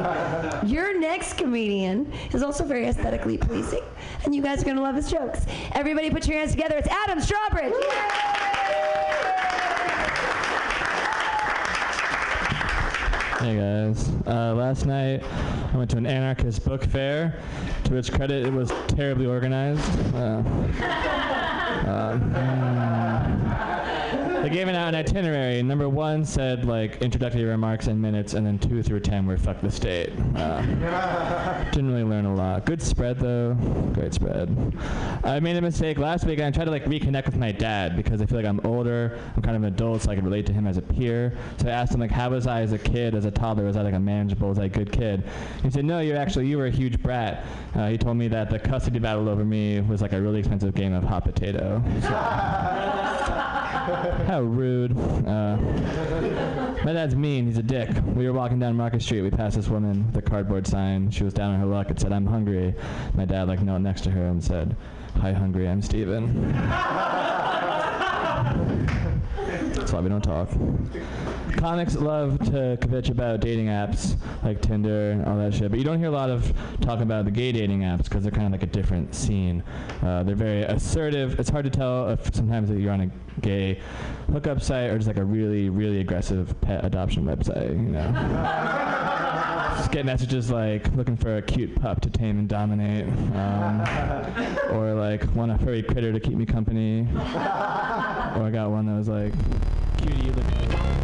[0.66, 3.82] Your next comedian is also very aesthetically pleasing,
[4.24, 5.46] and you guys are going to love his jokes.
[5.72, 6.76] Everybody put your hands together.
[6.76, 7.72] It's Adam Strawbridge.
[13.40, 14.08] Hey guys.
[14.26, 15.22] Uh, last night
[15.72, 17.40] I went to an anarchist book fair.
[17.84, 20.14] To its credit, it was terribly organized.
[20.14, 20.42] Uh,
[21.86, 23.02] uh.
[24.46, 25.60] they gave it out an itinerary.
[25.60, 29.60] Number one said like introductory remarks in minutes, and then two through ten were fuck
[29.60, 30.12] the state.
[30.36, 32.64] Uh, didn't really learn a lot.
[32.64, 33.54] Good spread though.
[33.92, 34.48] Great spread.
[35.24, 37.96] I made a mistake last week, and I tried to like reconnect with my dad
[37.96, 39.18] because I feel like I'm older.
[39.34, 41.36] I'm kind of an adult, so I can relate to him as a peer.
[41.56, 43.64] So I asked him like, how was I as a kid, as a toddler?
[43.64, 45.24] Was I like a manageable, was I a good kid?
[45.64, 47.44] He said, no, you're actually you were a huge brat.
[47.74, 50.72] Uh, he told me that the custody battle over me was like a really expensive
[50.72, 51.82] game of hot potato.
[54.26, 54.92] How rude.
[55.26, 55.56] Uh,
[56.84, 57.46] my dad's mean.
[57.46, 57.90] He's a dick.
[58.14, 59.22] We were walking down Market Street.
[59.22, 61.10] We passed this woman with a cardboard sign.
[61.10, 61.90] She was down on her luck.
[61.90, 62.74] It said, I'm hungry.
[63.14, 64.76] My dad like knelt next to her and said,
[65.20, 65.68] Hi, hungry.
[65.68, 66.52] I'm Steven.
[69.74, 70.48] That's why we don't talk.
[71.66, 75.84] Comics love to kvetch about dating apps like Tinder and all that shit, but you
[75.84, 78.52] don't hear a lot of talk about the gay dating apps because they're kind of
[78.52, 79.64] like a different scene.
[80.00, 81.40] Uh, they're very assertive.
[81.40, 83.80] It's hard to tell if sometimes that you're on a gay
[84.30, 87.70] hookup site or just like a really, really aggressive pet adoption website.
[87.70, 88.12] You know,
[89.76, 93.80] just get messages like looking for a cute pup to tame and dominate, um,
[94.70, 97.08] or like want a furry critter to keep me company.
[97.12, 99.32] Or I got one that was like,
[99.98, 100.95] cutie, look.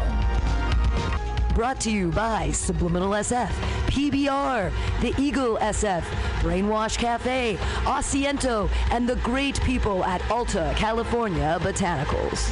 [1.61, 3.51] Brought to you by Subliminal SF,
[3.85, 6.01] PBR, The Eagle SF,
[6.41, 12.49] Brainwash Cafe, Asiento, and the great people at Alta California Botanicals.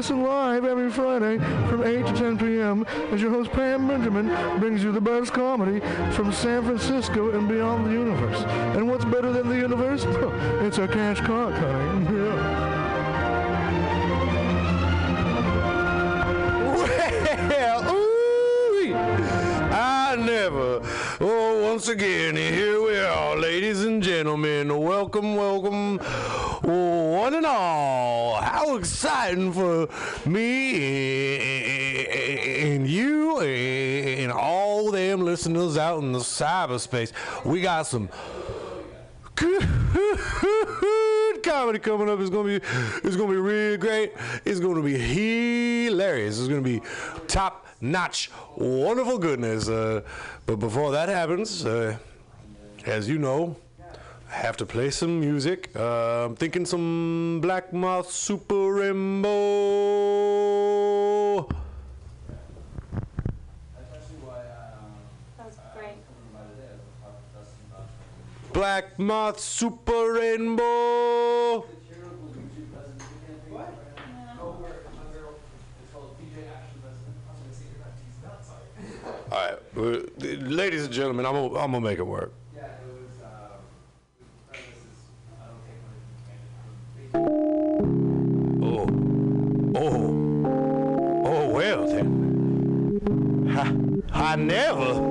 [0.00, 1.36] listen live every Friday
[1.68, 2.86] from 8 to 10 p.m.
[3.12, 4.28] as your host Pam Benjamin
[4.58, 5.80] brings you the best comedy
[6.12, 8.40] from San Francisco and beyond the universe.
[8.76, 10.04] And what's better than the universe?
[10.64, 12.06] it's a cash cock, honey.
[16.96, 17.48] Yeah.
[17.50, 18.09] Well, ooh,
[20.10, 20.80] I never.
[21.20, 24.76] Oh, once again, here we are, ladies and gentlemen.
[24.76, 28.34] Welcome, welcome, one and all.
[28.42, 29.88] How exciting for
[30.28, 32.06] me
[32.74, 37.12] and you and all them listeners out in the cyberspace.
[37.44, 38.08] We got some
[41.44, 42.18] comedy coming up.
[42.18, 42.66] It's gonna be
[43.04, 44.14] it's gonna be really great.
[44.44, 46.40] It's gonna be hilarious.
[46.40, 46.82] It's gonna be
[47.28, 49.68] top notch, wonderful goodness.
[49.68, 50.02] Uh,
[50.46, 51.96] but before that happens, uh,
[52.86, 53.56] as you know,
[54.30, 55.70] I have to play some music.
[55.74, 59.30] Uh, I'm thinking some Black Moth Super Rainbow.
[68.52, 71.64] Black Moth Super Rainbow.
[79.32, 82.32] All right, well, ladies and gentlemen, I'm gonna, I'm gonna make it work.
[87.14, 88.88] Oh,
[89.76, 93.48] oh, oh, well then.
[94.12, 95.09] I, I never.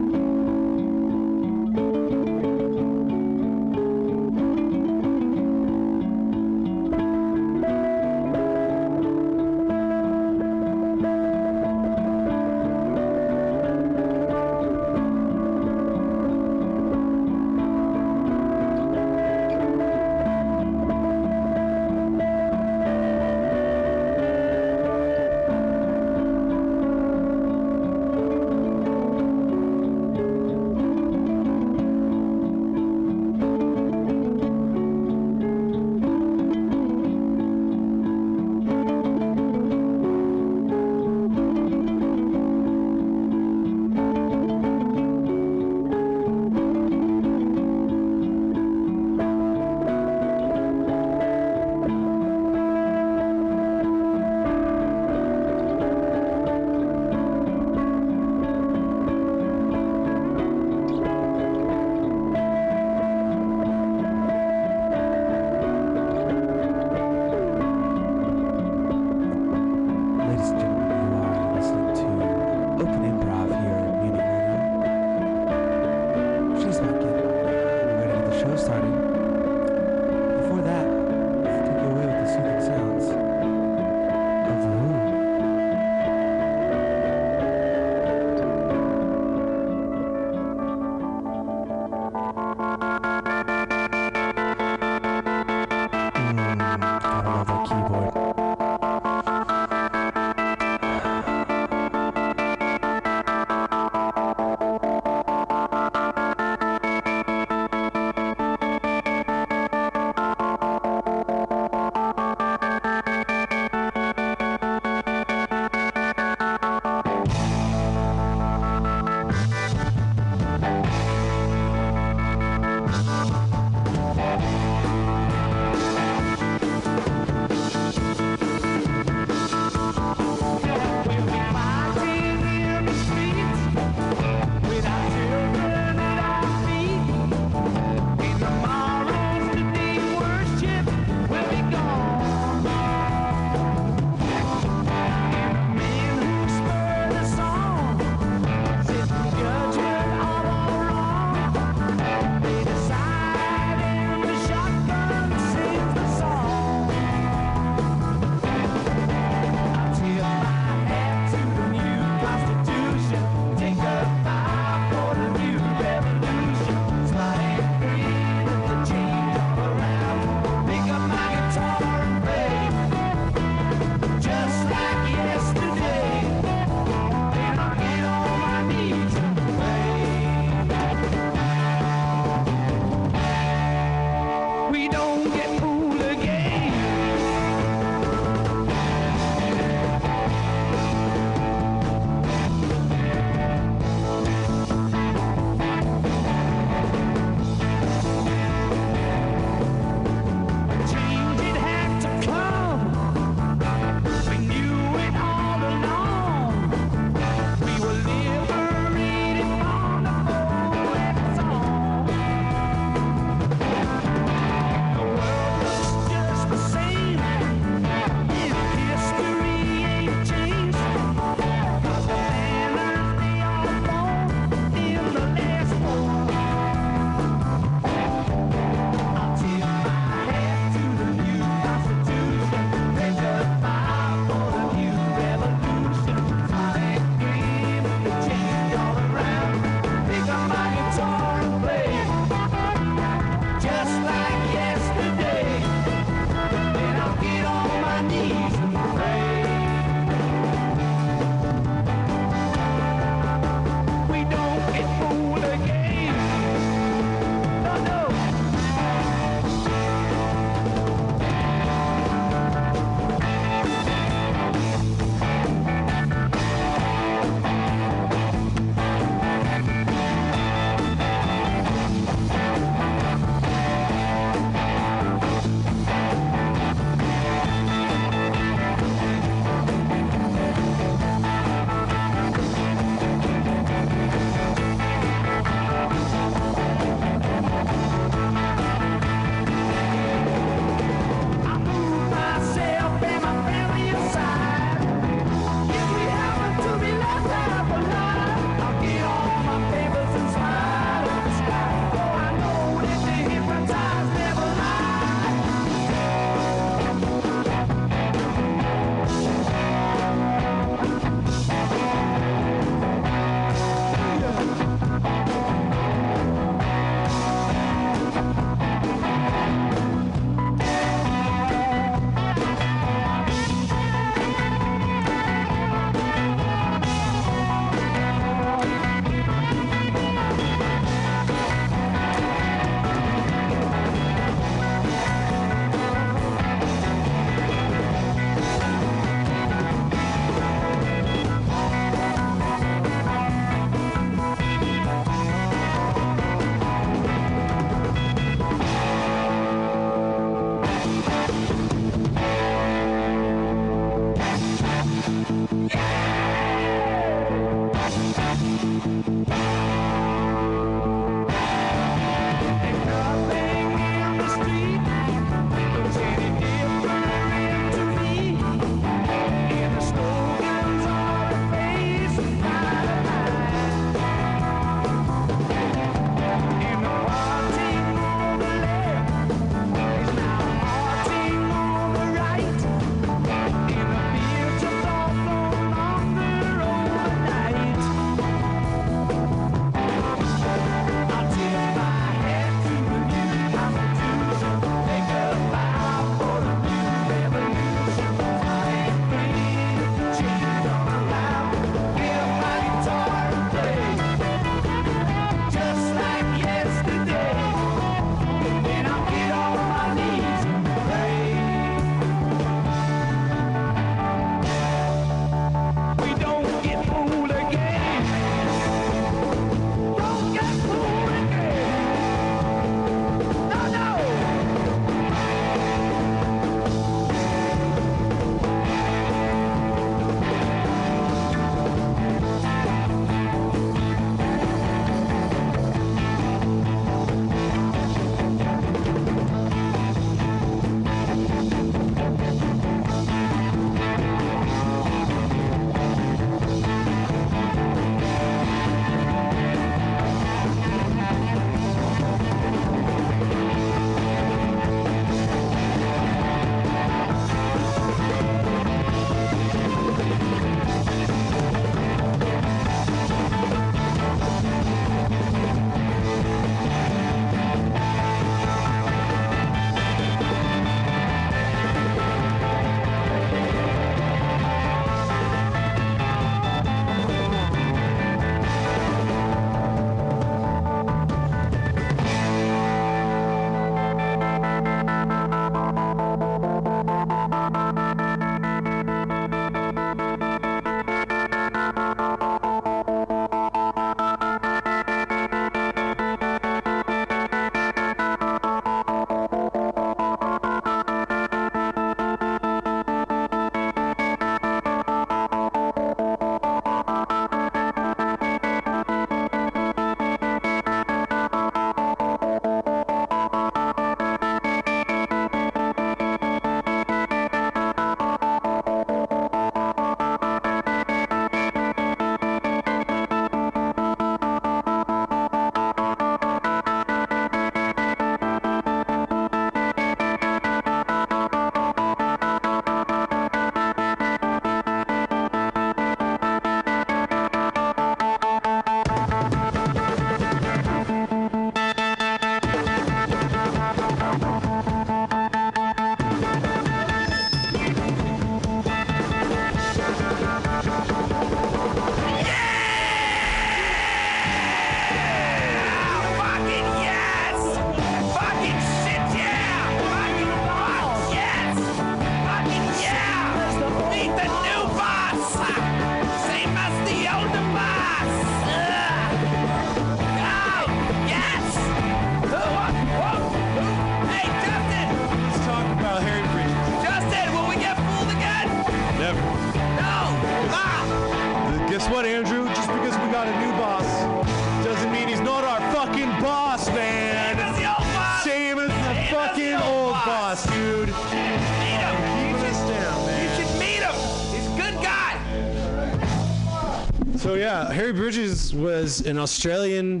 [598.98, 600.00] Was an Australian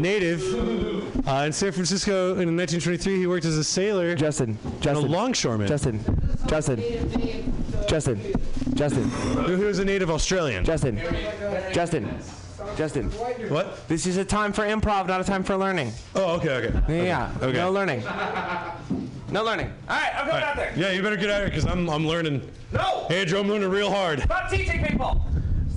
[0.00, 0.42] native
[1.26, 3.18] uh, in San Francisco in 1923.
[3.18, 4.14] He worked as a sailor.
[4.14, 5.66] Justin, Justin, a longshoreman.
[5.66, 6.00] Justin,
[6.46, 6.82] Justin,
[7.88, 8.20] Justin,
[8.74, 9.10] Justin.
[9.46, 10.64] He was a native Australian.
[10.64, 10.96] Justin,
[11.72, 12.18] Justin,
[12.76, 13.10] Justin.
[13.48, 13.88] What?
[13.88, 15.92] This is a time for improv, not a time for learning.
[16.14, 17.06] Oh, okay, okay.
[17.06, 17.56] Yeah, Okay.
[17.56, 18.02] no learning.
[19.30, 19.70] No learning.
[19.88, 20.72] All right, I'm going out there.
[20.76, 22.50] Yeah, you better get out of here because I'm I'm learning.
[22.72, 23.06] No.
[23.10, 24.20] Andrew, I'm learning real hard.
[24.22, 24.77] Stop teaching.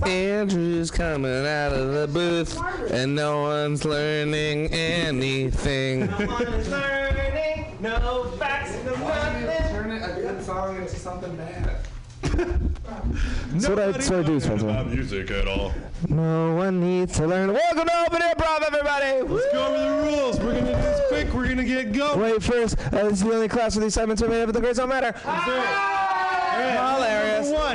[0.06, 2.58] Andrew's coming out of the booth,
[2.90, 6.10] and no one's learning anything.
[6.10, 9.46] learning, no facts, no nothing.
[9.70, 11.76] Turn a good song into something bad.
[12.22, 14.84] That's what I, that's what I do, Spencer.
[14.84, 15.72] music at all.
[16.08, 17.52] No one needs to learn.
[17.52, 19.22] Welcome to Open Improv, everybody.
[19.22, 20.40] Let's go over the rules.
[20.40, 21.32] We're gonna do this quick.
[21.32, 22.20] We're gonna get going.
[22.20, 24.54] Wait, first, uh, this is the only class where the assignments are made up, but
[24.54, 25.12] the grades don't matter.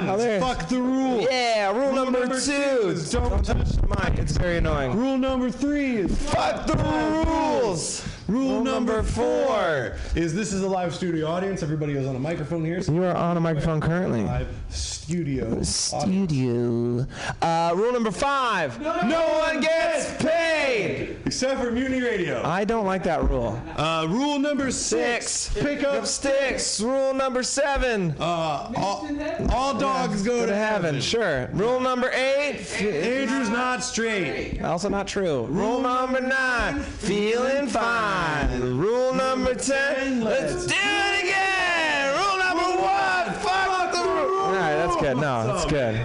[0.01, 0.19] Number one.
[0.19, 0.43] Hilarious.
[0.43, 1.21] Fuck the rule.
[1.21, 2.91] Yeah, rule, number, two.
[2.91, 4.19] is don't touch the mic.
[4.19, 4.95] It's very annoying.
[4.95, 8.05] Rule number three is Fuck the rules.
[8.27, 11.63] Rule number four is this is a live studio audience.
[11.63, 12.81] Everybody is on a microphone here.
[12.81, 14.23] So You are on a microphone currently.
[14.23, 15.61] live studio.
[15.63, 17.07] Studio.
[17.41, 18.81] Uh, rule number five.
[18.81, 21.17] No, one gets paid.
[21.25, 22.43] Except for Mutiny Radio.
[22.43, 23.59] I don't like that rule.
[23.77, 25.27] Uh, rule number six.
[25.31, 25.63] Six.
[25.63, 26.81] Pick up sticks.
[26.81, 28.11] Rule number seven.
[28.19, 29.07] Uh, all,
[29.51, 30.99] all dogs go, Go to to heaven.
[30.99, 31.49] Sure.
[31.53, 32.65] Rule number eight.
[32.81, 34.61] Andrew's not straight.
[34.61, 35.45] Also not true.
[35.45, 36.81] Rule number nine.
[36.81, 38.16] Feeling fine.
[38.59, 40.23] Rule number ten.
[40.23, 42.15] Let's do it again.
[42.17, 43.33] Rule number one.
[43.35, 44.39] Fuck the rule.
[44.45, 45.17] All right, that's good.
[45.17, 45.95] No, that's good.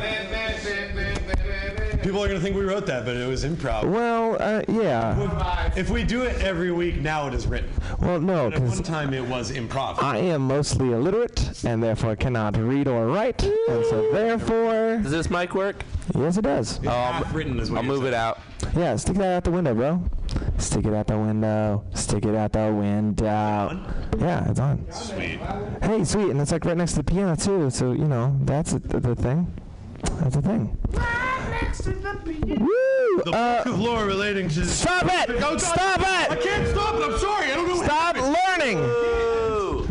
[2.02, 3.84] People are gonna think we wrote that, but it was improv.
[3.88, 5.72] Well, uh, yeah.
[5.76, 7.70] If we do it every week, now it is written.
[8.00, 10.02] Well, no, But at because one time it was improv.
[10.02, 15.30] I am mostly illiterate and therefore cannot read or write, and so therefore, Does this
[15.30, 15.84] mic work?
[16.14, 16.78] yes, it does.
[16.78, 18.40] It's half written is what I'll you're move it out.
[18.76, 20.02] Yeah, stick that out the window, bro.
[20.62, 21.84] Stick it out the window.
[21.94, 23.24] Stick it out the window.
[24.18, 24.86] Yeah, it's on.
[24.92, 25.40] Sweet.
[25.82, 27.68] Hey, sweet, and it's like right next to the piano too.
[27.70, 29.52] So you know that's a, the, the thing.
[30.20, 30.78] That's the thing.
[32.58, 33.22] Woo!
[33.24, 34.64] The Uh, book of lore relating to.
[34.66, 35.30] stop it!
[35.30, 35.60] Oh, God.
[35.60, 37.02] Stop I can't stop it.
[37.02, 37.46] I'm sorry.
[37.50, 37.76] I don't know.
[37.76, 38.36] what Stop happened.
[38.58, 38.78] learning.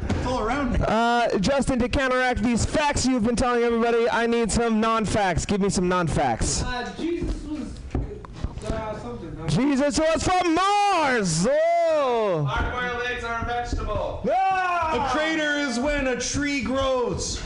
[0.09, 0.79] It's all around me.
[0.87, 5.45] Uh, Justin, to counteract these facts you've been telling everybody, I need some non-facts.
[5.45, 6.63] Give me some non-facts.
[6.97, 7.10] Jesus
[9.51, 11.45] Jesus was from Mars.
[11.45, 12.45] Oh.
[12.47, 14.21] Hard-boiled eggs are a vegetable.
[14.23, 17.41] A crater is when a tree grows.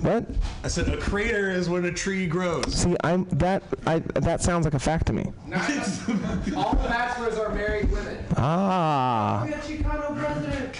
[0.00, 0.24] What?
[0.62, 2.74] I said a crater is when a tree grows.
[2.74, 3.62] See, I'm that.
[3.86, 5.24] I that sounds like a fact to me.
[6.56, 8.24] All the bachelors are married women.
[8.36, 9.42] Ah.
[9.44, 10.76] We got Chicano president.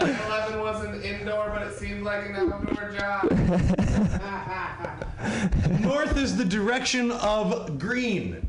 [0.26, 3.30] 11 wasn't indoor, but it seemed like an outdoor job.
[5.80, 8.48] North is the direction of green.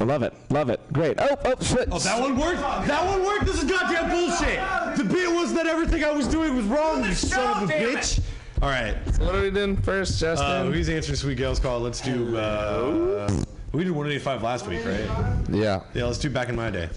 [0.00, 0.34] I love it.
[0.50, 0.80] Love it.
[0.92, 1.16] Great.
[1.20, 1.88] Oh, oh, shit.
[1.90, 2.60] Oh, that one worked.
[2.60, 3.46] That one worked.
[3.46, 4.58] This is goddamn bullshit.
[4.98, 7.02] The bit was that everything I was doing was wrong.
[7.04, 8.20] You son of a bitch.
[8.62, 8.96] All right.
[9.14, 10.72] So what are we doing first, Uh, Justin?
[10.72, 11.80] who's answering Sweet Gail's call?
[11.80, 12.36] Let's do.
[12.36, 13.28] Uh,
[13.72, 15.36] we did 185 last week, right?
[15.50, 15.80] yeah.
[15.94, 16.88] Yeah, let's do back in my day.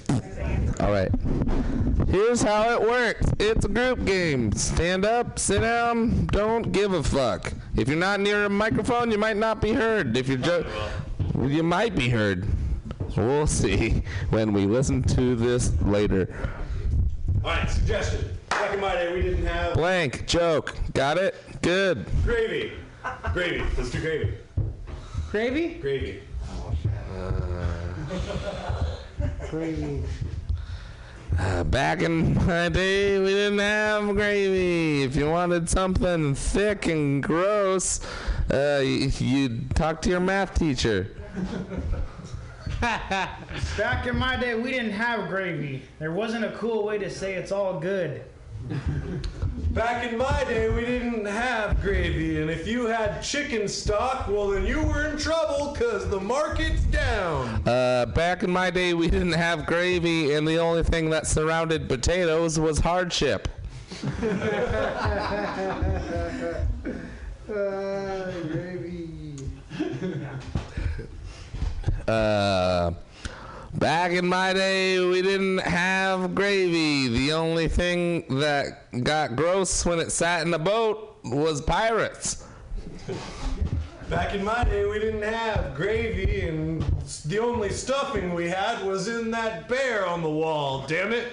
[0.80, 1.10] All right.
[2.10, 3.28] Here's how it works.
[3.40, 4.52] It's a group game.
[4.54, 7.54] Stand up, sit down, don't give a fuck.
[7.76, 10.18] If you're not near a microphone, you might not be heard.
[10.18, 10.66] If you're just,
[11.40, 12.48] you might be heard.
[13.18, 16.34] We'll see when we listen to this later.
[17.44, 18.38] All right, suggestion.
[18.50, 20.76] Back in my day, we didn't have Blank joke.
[20.94, 21.36] Got it?
[21.62, 22.06] Good.
[22.24, 22.74] gravy.
[23.34, 23.64] Gravy.
[23.78, 24.34] Let's do gravy.
[25.32, 25.74] Gravy?
[25.76, 26.20] Gravy.
[31.38, 35.04] Uh, back in my day, we didn't have gravy.
[35.04, 38.04] If you wanted something thick and gross,
[38.52, 41.08] uh, y- you'd talk to your math teacher.
[42.80, 45.82] Back in my day, we didn't have gravy.
[46.00, 48.24] There wasn't a cool way to say it's all good.
[49.72, 54.48] Back in my day, we didn't have gravy, and if you had chicken stock, well,
[54.48, 57.68] then you were in trouble because the market's down.
[57.68, 61.90] Uh, back in my day, we didn't have gravy, and the only thing that surrounded
[61.90, 63.50] potatoes was hardship.
[67.48, 69.09] gravy.
[72.10, 72.92] Uh,
[73.76, 77.08] back in my day, we didn't have gravy.
[77.08, 82.46] The only thing that got gross when it sat in a boat was pirates.
[84.10, 86.82] Back in my day, we didn't have gravy, and
[87.26, 90.86] the only stuffing we had was in that bear on the wall.
[90.88, 91.28] Damn it!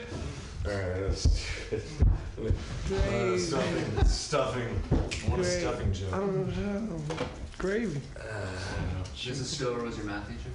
[0.66, 1.38] All right, that's-
[1.72, 4.82] uh, stuffing, stuffing.
[4.92, 6.12] I want a stuffing joke.
[6.12, 7.00] I don't know.
[7.56, 8.02] Gravy.
[9.16, 9.44] Mrs.
[9.46, 10.50] Stover was your math teacher?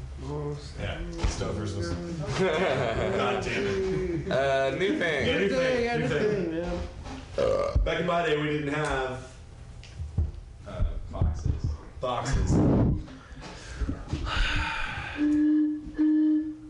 [0.80, 1.90] Yeah, stuffers was.
[1.90, 4.02] God damn it.
[4.32, 5.28] Uh, new thing.
[5.28, 5.84] Yeah, new thing.
[5.84, 6.52] Yeah, new new thing.
[6.52, 6.64] thing,
[7.38, 7.76] yeah.
[7.84, 9.28] Back in my day, we didn't have
[10.68, 11.54] uh, boxes.
[12.00, 12.52] Boxes.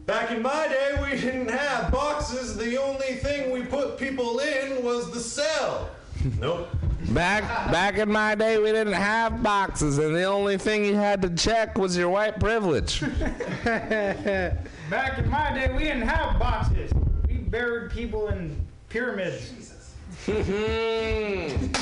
[0.05, 2.57] Back in my day, we didn't have boxes.
[2.57, 5.89] The only thing we put people in was the cell.
[6.39, 6.67] Nope.
[7.13, 11.21] Back back in my day, we didn't have boxes, and the only thing you had
[11.23, 13.01] to check was your white privilege.
[13.63, 16.91] Back in my day, we didn't have boxes.
[17.27, 18.55] We buried people in
[18.89, 19.49] pyramids.
[19.49, 19.93] Jesus.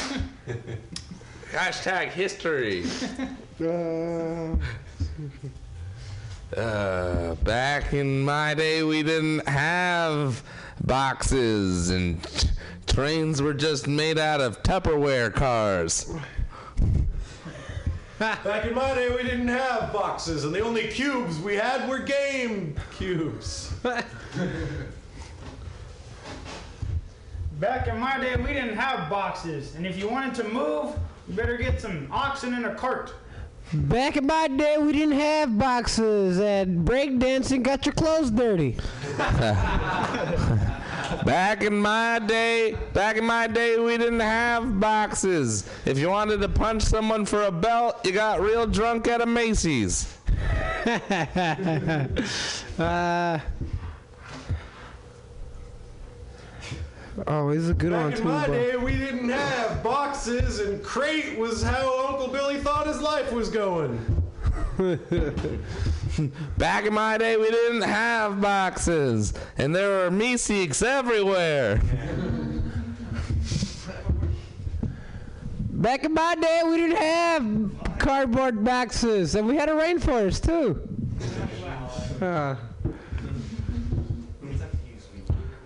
[1.51, 2.85] Hashtag history.
[6.57, 10.41] Uh, back in my day, we didn't have
[10.83, 12.49] boxes, and t-
[12.89, 16.11] trains were just made out of Tupperware cars.
[18.19, 21.99] Back in my day, we didn't have boxes, and the only cubes we had were
[21.99, 23.71] game cubes.
[27.59, 29.75] Back in my day, we didn't have boxes.
[29.75, 30.93] And if you wanted to move,
[31.27, 33.13] you better get some oxen in a cart.
[33.71, 38.75] Back in my day, we didn't have boxes, and breakdancing got your clothes dirty.
[41.25, 45.67] Back in my day, back in my day, we didn't have boxes.
[45.85, 49.25] If you wanted to punch someone for a belt, you got real drunk at a
[49.25, 50.15] Macy's.
[52.79, 53.39] uh,
[57.27, 58.17] oh, this is a good one too.
[58.17, 62.59] Back in my but- day, we didn't have boxes, and crate was how Uncle Billy
[62.59, 64.23] thought his life was going.
[66.57, 71.81] Back in my day, we didn't have boxes, and there were Meeseeks everywhere.
[75.71, 80.85] Back in my day, we didn't have cardboard boxes, and we had a rainforest too.
[82.19, 82.55] Uh,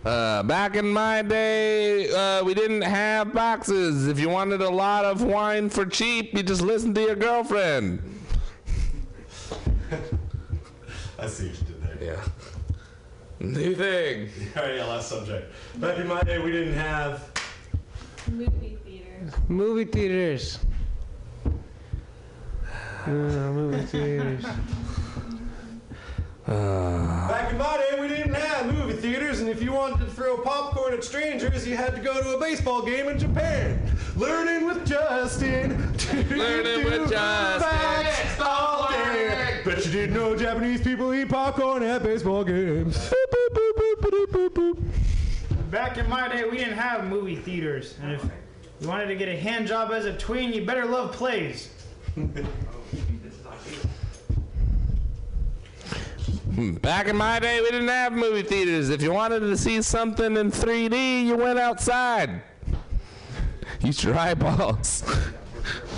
[0.05, 4.07] Uh, back in my day, uh, we didn't have boxes.
[4.07, 8.12] If you wanted a lot of wine for cheap, you just listened to your girlfriend.
[11.23, 12.15] I see what you did there.
[12.15, 12.21] Yeah.
[13.39, 14.29] New thing.
[14.57, 15.53] All right, yeah, last subject.
[15.77, 17.31] Back in my day, we didn't have.
[18.29, 19.33] Movie theaters.
[19.47, 20.59] movie theaters.
[23.05, 24.45] Uh, movie theaters.
[26.47, 27.27] Uh.
[27.29, 30.37] Back in my day, we didn't have movie theaters, and if you wanted to throw
[30.37, 33.81] popcorn at strangers, you had to go to a baseball game in Japan.
[34.17, 35.69] Learning with Justin.
[36.29, 37.69] Learning with Justin.
[37.69, 39.61] Facts all day.
[39.63, 43.13] Bet you didn't know Japanese people eat popcorn at baseball games.
[45.71, 47.95] Back in my day, we didn't have movie theaters.
[48.03, 48.23] And if
[48.81, 51.69] you wanted to get a hand job as a tween, you better love plays.
[56.53, 58.89] Back in my day, we didn't have movie theaters.
[58.89, 62.43] If you wanted to see something in 3D, you went outside.
[63.81, 65.03] Use your eyeballs.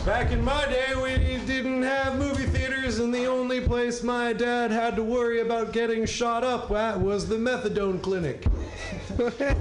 [0.05, 4.71] Back in my day, we didn't have movie theaters, and the only place my dad
[4.71, 8.45] had to worry about getting shot up at was the methadone clinic.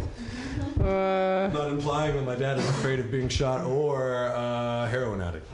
[0.81, 5.47] Uh, Not implying that my dad is afraid of being shot or uh, heroin addict.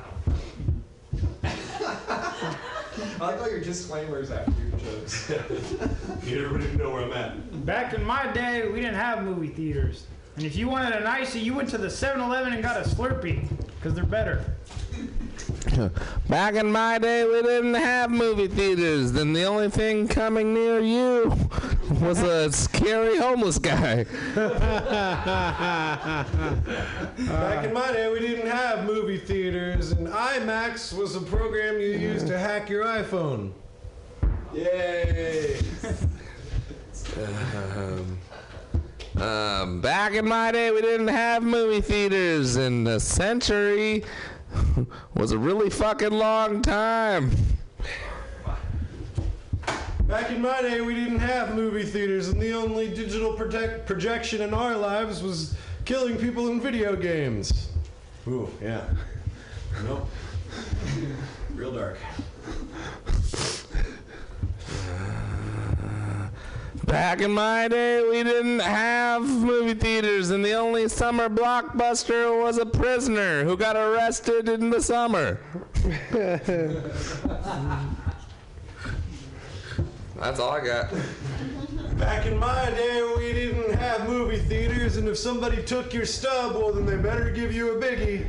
[3.20, 5.30] I like all your disclaimers after your jokes.
[6.24, 7.66] Need everybody to know where I'm at.
[7.66, 10.06] Back in my day, we didn't have movie theaters.
[10.36, 12.88] And if you wanted an icy, you went to the 7 Eleven and got a
[12.88, 13.46] Slurpee,
[13.76, 14.44] because they're better.
[16.28, 19.12] Back in my day, we didn't have movie theaters.
[19.12, 21.32] Then the only thing coming near you
[22.00, 24.04] was a scary homeless guy.
[24.34, 24.46] Back
[27.64, 32.26] in my day, we didn't have movie theaters, and IMAX was a program you used
[32.28, 33.52] to hack your iPhone.
[34.52, 35.58] Yay!
[37.76, 38.18] Um,
[39.16, 44.04] um, back in my day, we didn't have movie theaters, In a century
[45.14, 47.30] was a really fucking long time.
[50.06, 54.42] Back in my day, we didn't have movie theaters, and the only digital protect- projection
[54.42, 55.54] in our lives was
[55.84, 57.70] killing people in video games.
[58.26, 58.82] Ooh, yeah.
[59.84, 60.08] Nope.
[61.54, 61.98] Real dark.
[66.84, 72.58] Back in my day, we didn't have movie theaters, and the only summer blockbuster was
[72.58, 75.38] a prisoner who got arrested in the summer.
[80.16, 80.92] That's all I got.
[81.96, 86.54] Back in my day, we didn't have movie theaters, and if somebody took your stub,
[86.54, 88.26] well, then they better give you a biggie.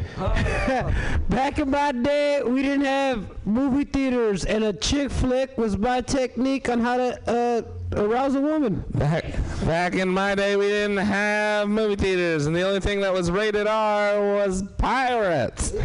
[1.30, 6.02] Back in my day, we didn't have movie theaters, and a chick flick was my
[6.02, 7.61] technique on how to uh,
[7.96, 8.84] arouse a woman.
[8.92, 9.26] Back,
[9.66, 13.30] back in my day, we didn't have movie theaters, and the only thing that was
[13.32, 15.72] rated R was pirates.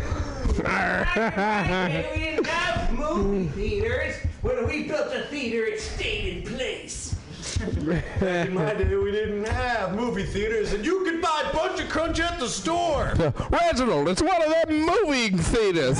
[0.66, 4.15] day, we didn't have movie theaters.
[4.43, 7.15] When we built a theater, it stayed in place.
[7.59, 12.20] Back in my day, we didn't have movie theaters, and you could buy Buncha Crunch
[12.20, 13.15] at the store.
[13.51, 15.99] Reginald, it's one of them movie theaters.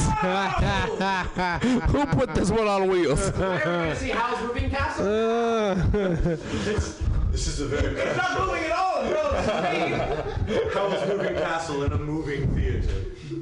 [1.89, 3.29] Who put this one on wheels?
[3.29, 5.07] Everybody see Howl's Moving Castle?
[5.07, 5.75] Uh.
[7.33, 7.97] This is a very.
[8.01, 9.31] It's not moving at all, bro.
[10.47, 12.66] It's Howl's Moving Castle in a moving theater.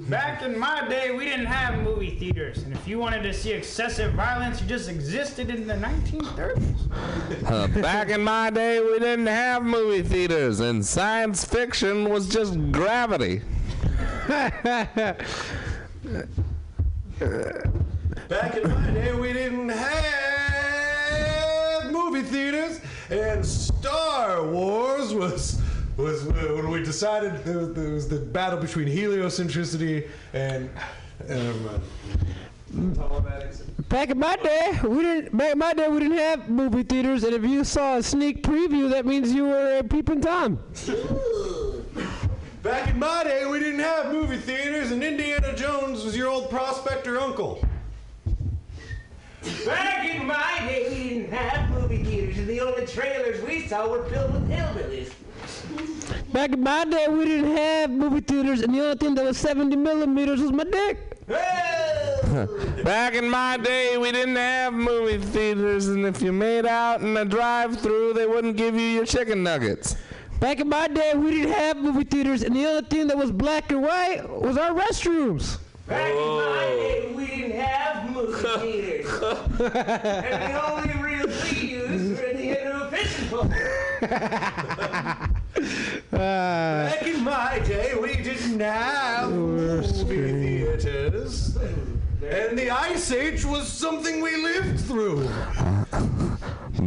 [0.08, 3.52] Back in my day, we didn't have movie theaters, and if you wanted to see
[3.52, 7.50] excessive violence, you just existed in the 1930s.
[7.50, 12.70] Uh, back in my day, we didn't have movie theaters, and science fiction was just
[12.70, 13.40] gravity.
[14.28, 15.22] Back
[18.56, 19.90] in my day, we didn't have
[21.90, 25.62] movie theaters, and Star Wars was
[25.96, 30.70] was when we decided there was, there was the battle between heliocentricity and.
[31.28, 31.80] Um,
[33.88, 35.36] Back in my day, we didn't.
[35.36, 38.42] Back in my day, we didn't have movie theaters, and if you saw a sneak
[38.42, 40.58] preview, that means you were a peeping tom.
[42.64, 46.50] Back in my day, we didn't have movie theaters, and Indiana Jones was your old
[46.50, 47.64] prospector uncle.
[49.64, 53.88] Back in my day, we didn't have movie theaters, and the only trailers we saw
[53.88, 55.12] were filled with hillbillies.
[56.32, 59.38] Back in my day, we didn't have movie theaters, and the only thing that was
[59.38, 60.98] 70 millimeters was my dick.
[62.84, 67.16] Back in my day, we didn't have movie theaters, and if you made out in
[67.16, 69.96] a drive-through, they wouldn't give you your chicken nuggets.
[70.40, 73.30] Back in my day, we didn't have movie theaters, and the only thing that was
[73.30, 75.58] black and white was our restrooms.
[75.86, 79.10] Back in my day, we didn't have movie theaters.
[79.60, 83.48] and the only real theaters were at the end of a fishing pole.
[86.10, 91.56] Back in my day, we didn't have movie theaters.
[92.22, 95.28] And the Ice Age was something we lived through.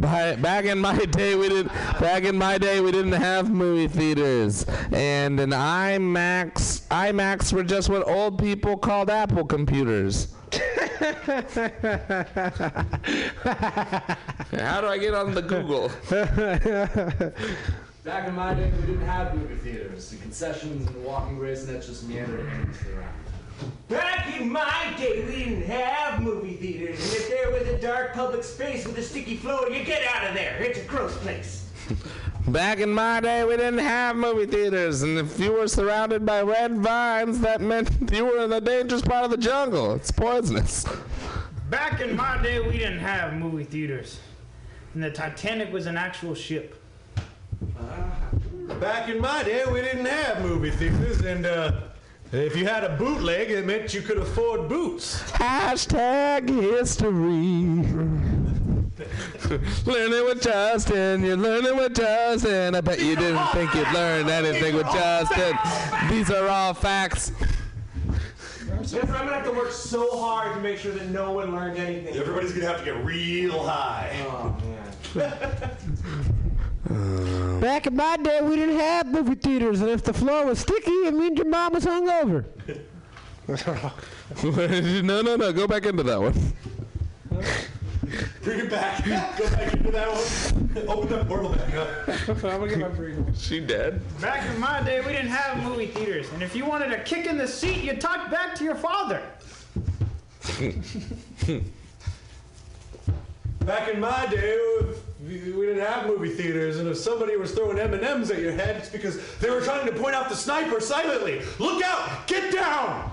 [0.00, 1.68] By, back in my day, we did.
[1.98, 6.86] Back in my day, we didn't have movie theaters, and an IMAX.
[6.88, 10.28] IMAX were just what old people called Apple computers.
[10.52, 10.60] How
[14.80, 15.90] do I get on the Google?
[18.08, 20.08] Back in my day, we didn't have movie theaters.
[20.08, 22.74] The concessions and the walking Raisinets just meandered around.
[23.90, 28.14] Back in my day, we didn't have movie theaters, and if there was a dark
[28.14, 30.56] public space with a sticky floor, you get out of there.
[30.56, 31.68] It's a gross place.
[32.48, 36.40] Back in my day, we didn't have movie theaters, and if you were surrounded by
[36.40, 39.92] red vines, that meant you were in the dangerous part of the jungle.
[39.92, 40.86] It's poisonous.
[41.68, 44.18] Back in my day, we didn't have movie theaters,
[44.94, 46.77] and the Titanic was an actual ship.
[48.80, 51.72] Back in my day, we didn't have movie theaters, and uh,
[52.30, 55.22] if you had a bootleg, it meant you could afford boots.
[55.32, 57.18] Hashtag history.
[59.86, 62.74] learning with Justin, you're learning with Justin.
[62.74, 65.58] I bet you didn't think you'd learn anything with Justin.
[66.08, 67.32] These are all facts.
[68.70, 72.14] I'm gonna have to work so hard to make sure that no one learned anything.
[72.16, 74.14] Everybody's gonna have to get real high.
[74.28, 74.56] Oh
[75.14, 76.34] man.
[76.90, 80.60] Uh, back in my day, we didn't have movie theaters, and if the floor was
[80.60, 82.44] sticky, it means your mom was hungover.
[85.02, 85.52] no, no, no.
[85.52, 86.34] Go back into that one.
[88.42, 89.04] Bring it back.
[89.38, 90.88] Go back into that one.
[90.88, 92.08] Open that portal back up.
[92.28, 93.26] I'm gonna get my brain.
[93.36, 94.00] She dead.
[94.20, 97.26] Back in my day, we didn't have movie theaters, and if you wanted a kick
[97.26, 99.22] in the seat, you talked back to your father.
[103.60, 104.58] Back in my day,
[105.26, 108.38] we we didn't have movie theaters, and if somebody was throwing M and M's at
[108.38, 111.42] your head, it's because they were trying to point out the sniper silently.
[111.58, 112.26] Look out!
[112.26, 113.12] Get down!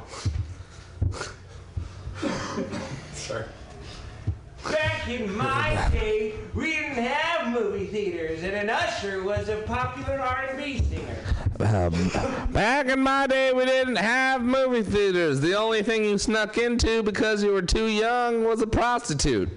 [3.13, 3.45] Sorry.
[4.71, 10.19] Back in my day, we didn't have movie theaters, and an usher was a popular
[10.19, 11.15] R&B singer.
[11.59, 12.11] Um,
[12.51, 15.39] back in my day, we didn't have movie theaters.
[15.39, 19.49] The only thing you snuck into because you were too young was a prostitute.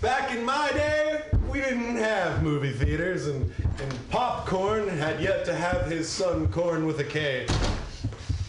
[0.00, 5.54] Back in my day, we didn't have movie theaters, and, and Popcorn had yet to
[5.54, 7.46] have his son Corn with a K.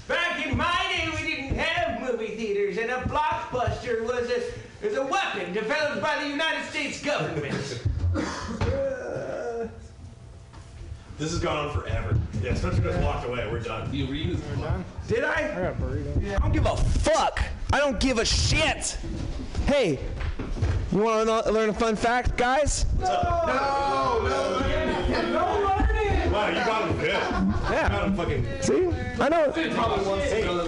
[0.08, 4.96] Back in my day, we didn't have movie theaters, and a blockbuster was a, was
[4.96, 7.84] a weapon developed by the United States government.
[11.22, 12.20] This has gone on forever.
[12.42, 13.48] Yeah, Spencer just walked away.
[13.52, 13.94] We're done.
[13.94, 14.84] You reused We're done.
[15.08, 15.52] Did I?
[15.56, 16.36] I got burrito.
[16.36, 17.44] I don't give a fuck.
[17.72, 18.98] I don't give a shit.
[19.72, 20.00] Hey,
[20.92, 22.86] you want to learn a fun fact, guys?
[23.00, 26.30] No, no, no learning.
[26.30, 27.14] Wow, you got him good.
[27.72, 28.14] Yeah.
[28.16, 28.46] Fucking.
[28.60, 28.90] See?
[29.18, 29.50] I know.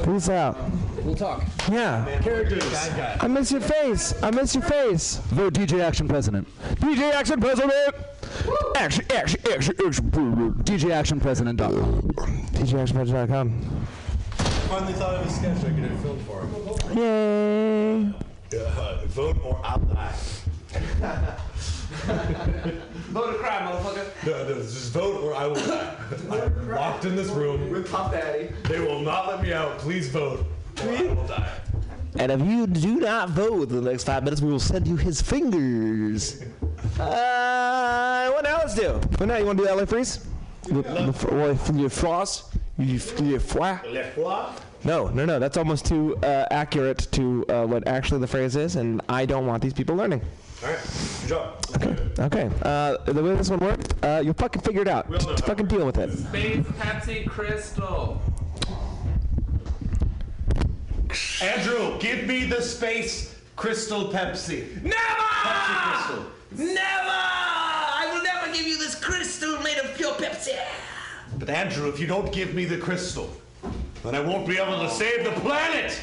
[0.05, 0.55] Peace out.
[1.03, 1.43] We'll talk.
[1.69, 2.21] Yeah.
[2.21, 2.63] Characters.
[3.19, 4.13] I miss your face.
[4.23, 5.17] I miss your face.
[5.17, 6.47] Vote DJ Action President.
[6.75, 7.73] DJ Action President.
[8.77, 10.11] Action, action, action, action.
[10.11, 12.01] DJActionPresident.com.
[12.53, 13.85] DJActionPresident.com.
[14.69, 16.97] Finally thought of a sketch I could have filmed for him.
[16.97, 18.13] Yay.
[18.55, 20.15] Uh, vote or I'll die.
[23.13, 24.25] Vote a cry, motherfucker.
[24.25, 25.95] No, no, just vote or I will die.
[26.31, 27.69] I'm locked in this room.
[27.69, 28.49] With Puff Daddy.
[28.63, 29.77] They will not let me out.
[29.77, 30.45] Please vote
[30.84, 31.51] or I will die.
[32.17, 34.95] And if you do not vote within the next five minutes, we will send you
[34.95, 36.41] his fingers.
[36.99, 38.57] Uh, what now?
[38.57, 38.93] Let's do.
[39.17, 39.38] What now?
[39.38, 40.25] You want to do LA Freeze?
[40.69, 42.51] Le, le, le, le floss?
[42.77, 43.81] Le, le foie?
[43.91, 44.53] Le foie?
[44.85, 45.39] No, no, no.
[45.39, 49.47] That's almost too uh, accurate to uh, what actually the phrase is, and I don't
[49.47, 50.22] want these people learning.
[50.64, 50.80] All right,
[51.22, 51.65] good job.
[51.76, 51.95] Okay.
[52.19, 52.49] Okay.
[52.61, 55.10] Uh, the way this one worked, uh, you'll fucking figure it out.
[55.10, 56.11] We'll know Just fucking deal with it.
[56.11, 58.22] Space Pepsi Crystal.
[61.41, 64.81] Andrew, give me the space crystal Pepsi.
[64.81, 64.95] Never!
[64.95, 66.26] Pepsi crystal.
[66.57, 66.80] Never!
[67.10, 70.57] I will never give you this crystal made of pure Pepsi.
[71.38, 73.30] But Andrew, if you don't give me the crystal,
[74.03, 75.99] then I won't be able to save the planet.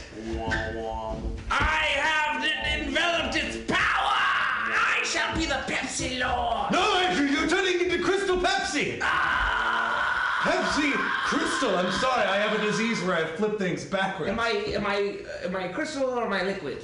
[1.51, 4.16] I have enveloped its power.
[4.16, 6.72] I shall be the Pepsi Lord.
[6.72, 8.98] No, Andrew, you're turning into Crystal Pepsi.
[9.02, 10.40] Ah!
[10.43, 10.93] Pepsi
[11.27, 11.77] Crystal.
[11.77, 14.31] I'm sorry, I have a disease where I flip things backwards.
[14.31, 16.78] Am I am I am I crystal or am I liquid?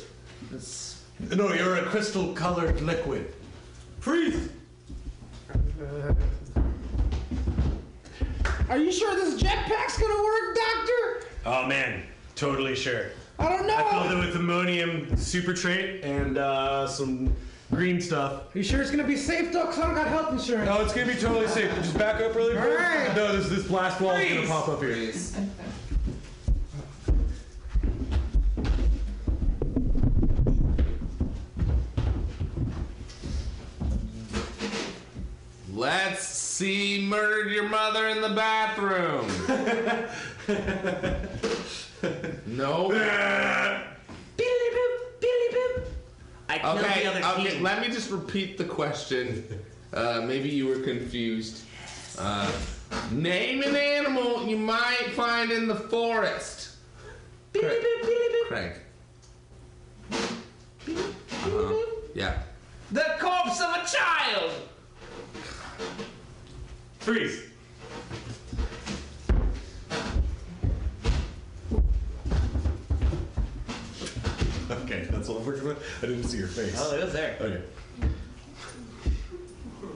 [0.53, 1.03] It's-
[1.35, 3.33] No, you're a crystal-colored liquid.
[4.01, 4.51] Freeze.
[5.51, 6.13] Uh,
[8.69, 11.29] Are you sure this jetpack's gonna work, Doctor?
[11.45, 12.03] Oh man,
[12.35, 13.07] totally sure.
[13.39, 13.77] I don't know.
[13.77, 14.23] I filled know.
[14.23, 17.35] it with ammonium supertrate and uh, some
[17.71, 18.55] green stuff.
[18.55, 19.67] Are You sure it's gonna be safe though?
[19.67, 20.69] Cause I don't got health insurance.
[20.69, 21.73] No, it's gonna be totally safe.
[21.77, 22.65] Just back up really quick.
[22.65, 23.15] Alright.
[23.15, 25.13] No, this this blast wall is gonna pop up here.
[35.73, 39.27] Let's see murdered your mother in the bathroom.
[42.47, 42.89] no.
[42.89, 45.85] Billy boop, Billy boop.
[46.49, 47.63] I killed Okay, the other okay, team.
[47.63, 49.45] let me just repeat the question.
[49.93, 51.65] Uh, maybe you were confused.
[52.19, 52.51] Uh,
[53.11, 56.77] name an animal you might find in the forest.
[57.53, 57.83] Billy Craig.
[57.83, 58.47] boop, Billy boop.
[58.49, 58.73] Craig.
[60.89, 61.75] Uh-huh.
[62.15, 62.39] Yeah.
[62.93, 64.53] The corpse of a child.
[67.07, 67.41] Freeze.
[74.69, 75.81] Okay, that's all I'm working with.
[76.03, 76.75] I didn't see your face.
[76.77, 77.37] Oh, it was there.
[77.41, 77.63] Okay.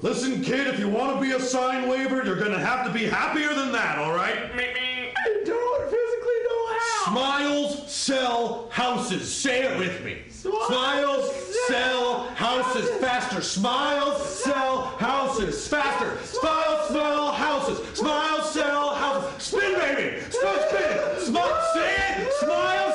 [0.02, 3.06] Listen, kid, if you want to be a sign waiver, you're gonna have to be
[3.06, 4.36] happier than that, all right?
[4.36, 7.10] I don't physically know how.
[7.10, 9.34] Smiles sell houses.
[9.34, 10.29] Say it with me.
[10.40, 11.30] Smiles
[11.68, 12.88] sell houses.
[12.98, 13.42] Faster.
[13.42, 15.68] Smiles sell houses.
[15.68, 16.16] Faster.
[16.24, 17.98] Smiles sell houses.
[17.98, 19.42] Smiles sell houses.
[19.42, 20.22] Spin, baby.
[20.30, 21.20] Start spin.
[21.26, 21.62] Smile.
[21.74, 22.32] Say it.
[22.40, 22.89] Smiles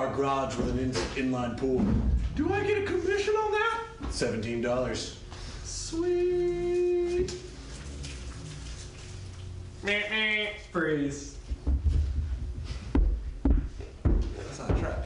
[0.00, 0.92] car garage with an in-
[1.30, 1.84] inline pool.
[2.34, 3.80] Do I get a commission on that?
[4.04, 5.16] $17.
[5.62, 7.34] Sweet.
[10.72, 11.36] Freeze.
[13.44, 15.04] That's not a track.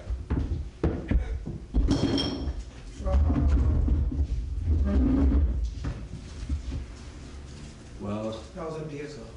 [8.01, 9.34] Well, That was MDS though.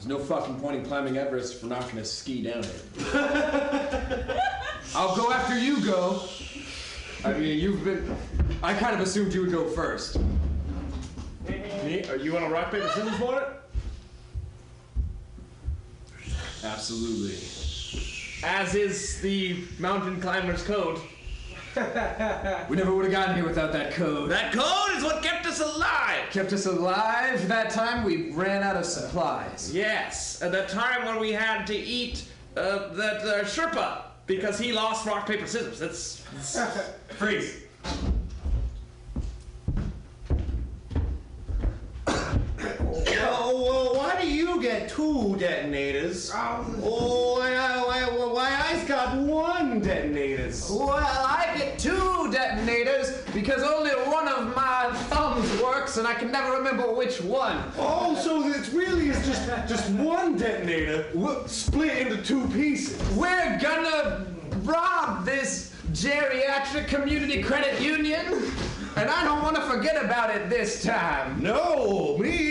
[0.00, 2.82] There's no fucking point in climbing Everest if we're not gonna ski down it.
[4.94, 6.22] I'll go after you go.
[7.22, 8.16] I mean, you've been.
[8.62, 10.18] I kind of assumed you would go first.
[11.84, 12.02] Me?
[12.08, 13.48] Are you on a rock, paper, scissors for it?
[16.64, 17.36] Absolutely.
[18.42, 20.98] as is the mountain climber's code.
[22.68, 24.30] We never would have gotten here without that code.
[24.30, 26.30] That code is what kept us alive.
[26.30, 27.46] Kept us alive.
[27.46, 29.70] That time we ran out of supplies.
[29.72, 32.24] Yes, at that time when we had to eat
[32.56, 35.78] uh, that uh, Sherpa because he lost rock paper scissors.
[35.78, 36.24] That's,
[36.54, 37.62] that's freeze.
[43.22, 46.30] Well, oh, well, why do you get two detonators?
[46.34, 47.50] Oh, why,
[47.84, 50.70] why, why, why I's got one detonators?
[50.70, 56.32] Well, I get two detonators because only one of my thumbs works, and I can
[56.32, 57.62] never remember which one.
[57.76, 61.04] Oh, so it really is just just one detonator
[61.46, 62.98] split into two pieces.
[63.16, 64.26] We're gonna
[64.62, 68.24] rob this geriatric community credit union,
[68.96, 71.42] and I don't want to forget about it this time.
[71.42, 72.49] No, me.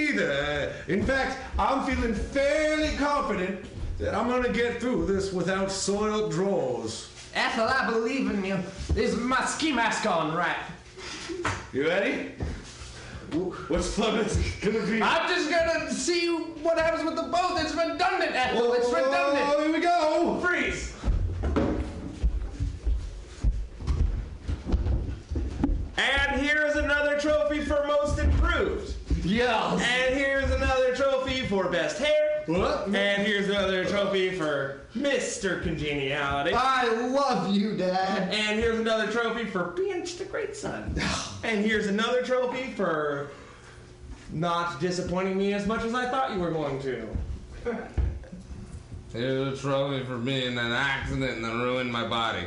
[0.88, 3.66] In fact, I'm feeling fairly confident
[4.00, 7.10] that I'm gonna get through this without soiled drawers.
[7.36, 8.60] Ethel, I believe in you.
[8.96, 10.58] Is my ski mask on, right?
[11.74, 12.32] You ready?
[13.32, 15.02] What's is gonna be?
[15.04, 16.30] I'm just gonna see
[16.64, 17.58] what happens with the boat.
[17.60, 18.74] It's redundant, Ethel.
[18.74, 19.46] It's redundant.
[19.50, 20.40] Oh, here we go.
[20.42, 20.96] Freeze.
[25.98, 28.96] And here's another trophy for most improved.
[29.24, 29.82] Yes.
[29.82, 32.44] And here's another trophy for best hair.
[32.46, 32.88] What?
[32.88, 35.62] And here's another trophy for Mr.
[35.62, 36.54] Congeniality.
[36.54, 38.34] I love you, Dad.
[38.34, 40.96] And here's another trophy for being just a great son.
[41.44, 43.30] and here's another trophy for
[44.32, 47.08] not disappointing me as much as I thought you were going to.
[49.14, 52.46] Here's a trophy for being an accident that ruined my body.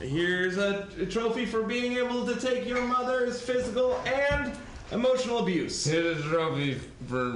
[0.00, 4.52] Here's a, a trophy for being able to take your mother's physical and
[4.92, 5.84] emotional abuse.
[5.84, 6.74] Here's a trophy
[7.08, 7.34] for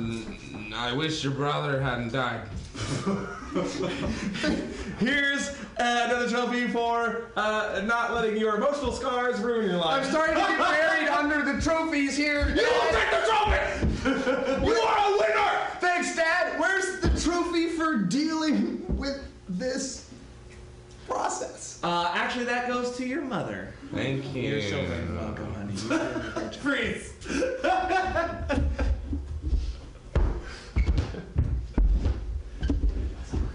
[0.75, 2.43] I wish your brother hadn't died.
[4.99, 10.05] Here's uh, another trophy for uh, not letting your emotional scars ruin your life.
[10.05, 12.49] I'm starting to get buried under the trophies here.
[12.51, 14.67] You will take the trophy!
[14.67, 15.67] you are a winner!
[15.81, 16.61] Thanks, Dad.
[16.61, 20.11] Where's the trophy for dealing with this
[21.09, 21.81] process?
[21.83, 23.73] Uh, actually, that goes to your mother.
[23.95, 24.43] Thank you.
[24.43, 25.75] You're so very welcome, honey.
[25.75, 26.61] You did a great job.
[26.61, 27.13] Freeze!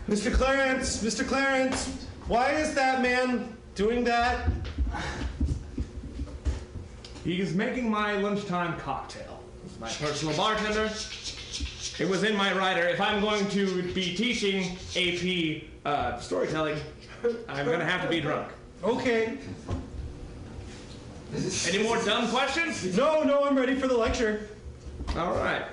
[0.07, 0.33] Mr.
[0.33, 1.25] Clarence, Mr.
[1.25, 4.49] Clarence, why is that man doing that?
[7.23, 9.41] He's making my lunchtime cocktail.
[9.79, 10.89] My personal bartender.
[11.99, 12.87] It was in my writer.
[12.87, 16.79] If I'm going to be teaching AP uh, storytelling,
[17.47, 18.47] I'm going to have to be drunk.
[18.83, 19.37] Okay.
[21.67, 22.97] Any more dumb questions?
[22.97, 24.49] No, no, I'm ready for the lecture.
[25.15, 25.63] All right.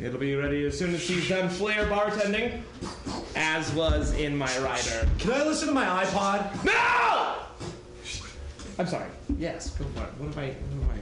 [0.00, 2.60] It'll be ready as soon as she's done flair bartending,
[3.34, 5.08] as was in my writer.
[5.18, 6.64] Can I listen to my iPod?
[6.64, 7.36] No!
[8.78, 9.08] I'm sorry.
[9.38, 10.10] Yes, go for it.
[10.18, 10.50] What am I?
[10.50, 10.98] What am I?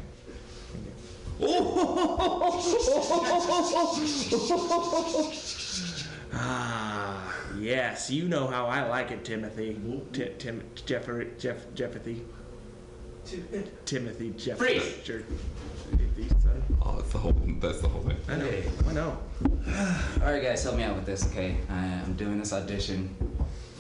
[6.33, 8.11] ah, yes.
[8.11, 9.77] You know how I like it, Timothy.
[10.15, 12.23] Ti- Tim, Jeffrey, Jeff, Jeffrey.
[13.85, 14.79] Timothy Jeffrey.
[14.79, 15.05] Freeze.
[15.05, 15.25] Jer-
[15.91, 16.63] Timothy, son.
[16.83, 17.35] Oh, that's the whole.
[17.61, 18.17] That's the whole thing.
[18.29, 18.63] I know.
[18.89, 19.19] I know.
[20.25, 21.57] All right, guys, help me out with this, okay?
[21.69, 23.15] I, I'm doing this audition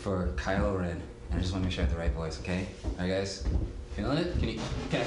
[0.00, 1.00] for Kylo Ren,
[1.30, 2.66] and I just want to make sure I have the right voice, okay?
[2.84, 3.46] All right, guys,
[3.94, 4.38] feeling it?
[4.38, 4.60] Can you?
[4.90, 5.04] Can I?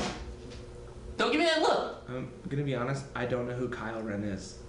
[1.18, 2.04] Don't give me that look.
[2.08, 3.06] I'm gonna be honest.
[3.16, 4.60] I don't know who Kyle Ren is.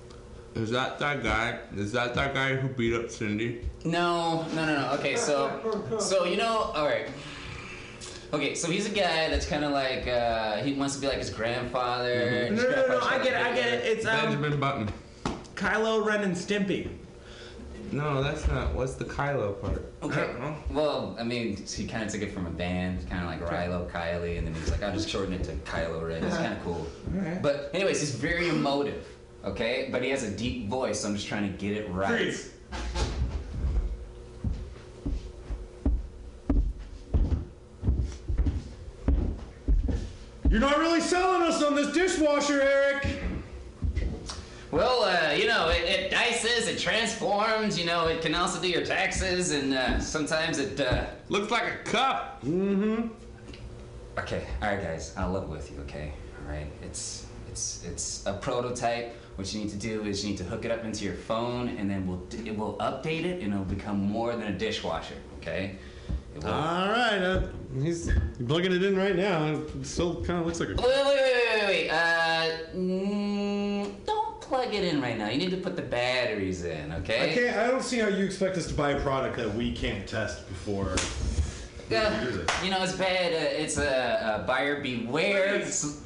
[0.56, 1.60] Is that that guy?
[1.76, 3.68] Is that that guy who beat up Cindy?
[3.84, 4.90] No, no, no, no.
[4.94, 7.08] Okay, so, so you know, all right.
[8.32, 11.18] Okay, so he's a guy that's kind of like uh, he wants to be like
[11.18, 12.12] his grandfather.
[12.12, 12.86] and No, his no, no, no.
[12.98, 13.46] grandfather's I get it.
[13.46, 13.84] I get it.
[13.86, 14.88] It's um, Benjamin Button.
[15.56, 16.88] Kylo Ren and Stimpy.
[17.92, 18.72] No, that's not.
[18.72, 19.92] What's the Kylo part?
[20.04, 20.32] Okay.
[20.70, 23.90] Well, I mean, he kind of took it from a band, kind of like Rilo,
[23.90, 26.22] Kiley, and then he's like, I'll just shorten it to Kylo Ren.
[26.22, 26.86] It's kind of cool.
[27.16, 27.42] Alright.
[27.42, 29.04] But anyways, he's very emotive.
[29.44, 31.00] Okay, but he has a deep voice.
[31.00, 32.32] So I'm just trying to get it right.
[32.32, 32.52] Freeze.
[40.50, 43.06] You're not really selling us on this dishwasher, Eric.
[44.72, 47.78] Well, uh, you know, it, it dices, it transforms.
[47.78, 51.72] You know, it can also do your taxes, and uh, sometimes it uh, looks like
[51.72, 52.42] a cup.
[52.42, 53.08] Mm-hmm.
[54.18, 55.78] Okay, all right, guys, I'll level with you.
[55.82, 56.12] Okay,
[56.42, 56.66] all right.
[56.82, 59.14] It's it's it's a prototype.
[59.36, 61.68] What you need to do is you need to hook it up into your phone,
[61.68, 65.14] and then we'll it will update it, and it'll become more than a dishwasher.
[65.38, 65.76] Okay.
[66.36, 67.42] It will- All right, uh,
[67.82, 68.10] he's
[68.46, 69.46] plugging it in right now.
[69.52, 70.74] It still kind of looks like a.
[70.74, 71.90] Wait, wait, wait, wait, wait, wait.
[71.90, 75.28] Uh, mm, don't plug plug it in right now.
[75.28, 77.30] You need to put the batteries in, okay?
[77.30, 77.56] I can't.
[77.56, 80.48] I don't see how you expect us to buy a product that we can't test
[80.48, 80.86] before.
[81.88, 82.50] we Yeah, use it.
[82.64, 83.32] you know, it's bad.
[83.32, 85.54] Uh, it's a, a buyer beware.
[85.54, 86.02] It's-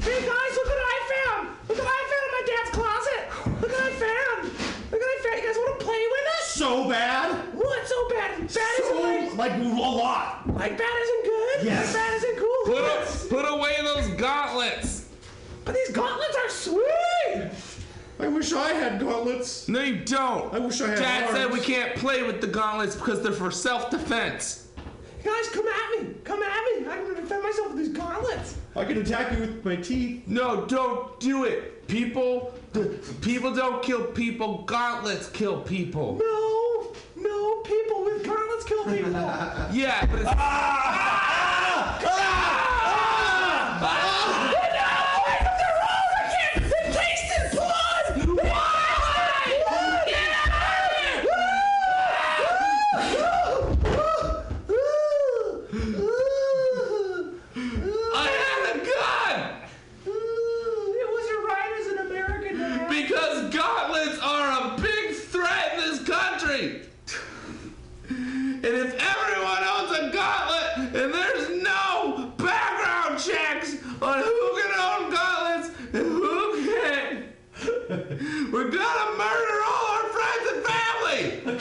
[0.00, 1.48] Hey guys, look what I found!
[1.68, 3.60] Look what I found in my dad's closet!
[3.60, 4.52] Look what I found!
[4.92, 5.42] Look what I found!
[5.42, 6.50] You guys want to play with us?
[6.50, 7.54] So bad?
[7.54, 7.86] What?
[7.86, 8.40] So bad?
[8.40, 10.46] Bad So, isn't like a lot.
[10.54, 11.64] Like bad isn't good.
[11.64, 11.92] Yes.
[11.92, 12.64] Bad isn't cool.
[12.66, 15.08] Put, a, put away those gauntlets.
[15.64, 17.50] But these gauntlets are sweet.
[18.20, 19.68] I wish I had gauntlets.
[19.68, 20.52] No, you don't.
[20.52, 23.50] I wish I had Dad said we can't play with the gauntlets because they're for
[23.50, 24.68] self-defense.
[25.24, 26.14] Guys, come at me!
[26.24, 26.86] Come at me!
[26.88, 28.56] I'm gonna defend myself with these gauntlets.
[28.74, 30.22] I can attack you with my teeth.
[30.26, 31.86] No, don't do it.
[31.88, 32.57] People, the,
[33.20, 34.62] people don't kill people.
[34.64, 36.16] Gauntlets kill people.
[36.16, 39.12] No, no, people with gauntlets kill people.
[39.72, 40.30] Yeah, but it's.
[58.14, 59.36] I had a gun!
[60.06, 62.88] It was your right as an American to have.
[62.90, 66.82] Because gauntlets are a big threat in this country.
[68.10, 75.10] And if everyone owns a gauntlet and there's no background checks on who can own
[75.12, 77.24] gauntlets and who can't,
[78.52, 81.60] we're gonna murder all our friends and family.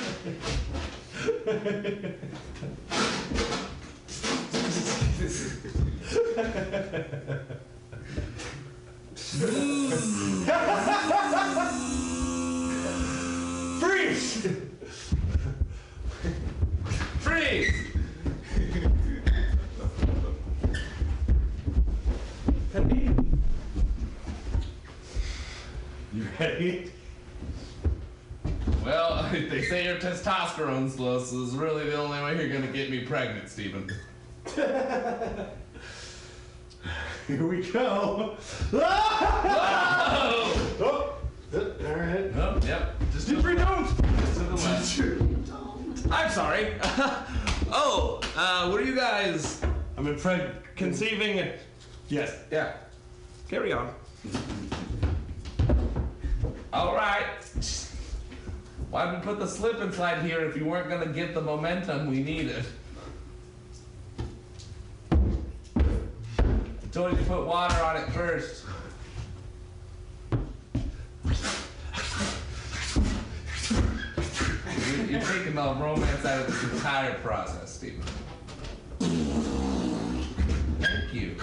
[13.80, 14.48] Freeze!
[17.22, 17.74] Freeze!
[26.14, 26.92] You ready?
[28.88, 32.72] Well, they say your testosterone's low, so this is really the only way you're gonna
[32.72, 33.92] get me pregnant, Stephen.
[37.28, 38.38] Here we go.
[38.72, 41.18] Oh, all
[41.62, 42.32] right.
[42.38, 42.96] Oh, yep.
[43.12, 43.42] Just to the,
[44.22, 44.98] just to the left.
[46.10, 46.76] I'm sorry.
[47.70, 49.62] oh, uh, what are you guys?
[49.98, 51.40] I'm impreg- Conceiving.
[51.40, 51.56] a-
[52.08, 52.34] Yes.
[52.50, 52.78] Yeah.
[53.50, 53.94] Carry on.
[56.72, 57.26] All right.
[58.98, 62.24] Why'd we put the slip inside here if you weren't gonna get the momentum we
[62.24, 62.66] needed?
[65.12, 65.18] I
[66.92, 68.66] told you to put water on it first.
[75.08, 78.02] You're taking the romance out of this entire process, Stephen.
[80.80, 81.36] Thank you.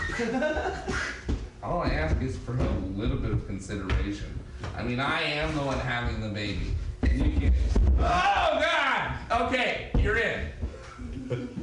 [1.63, 4.41] All I ask is for a little bit of consideration.
[4.77, 6.75] I mean, I am the one having the baby.
[7.15, 7.55] You can.
[7.99, 9.15] Oh, God!
[9.49, 10.49] Okay, you're in.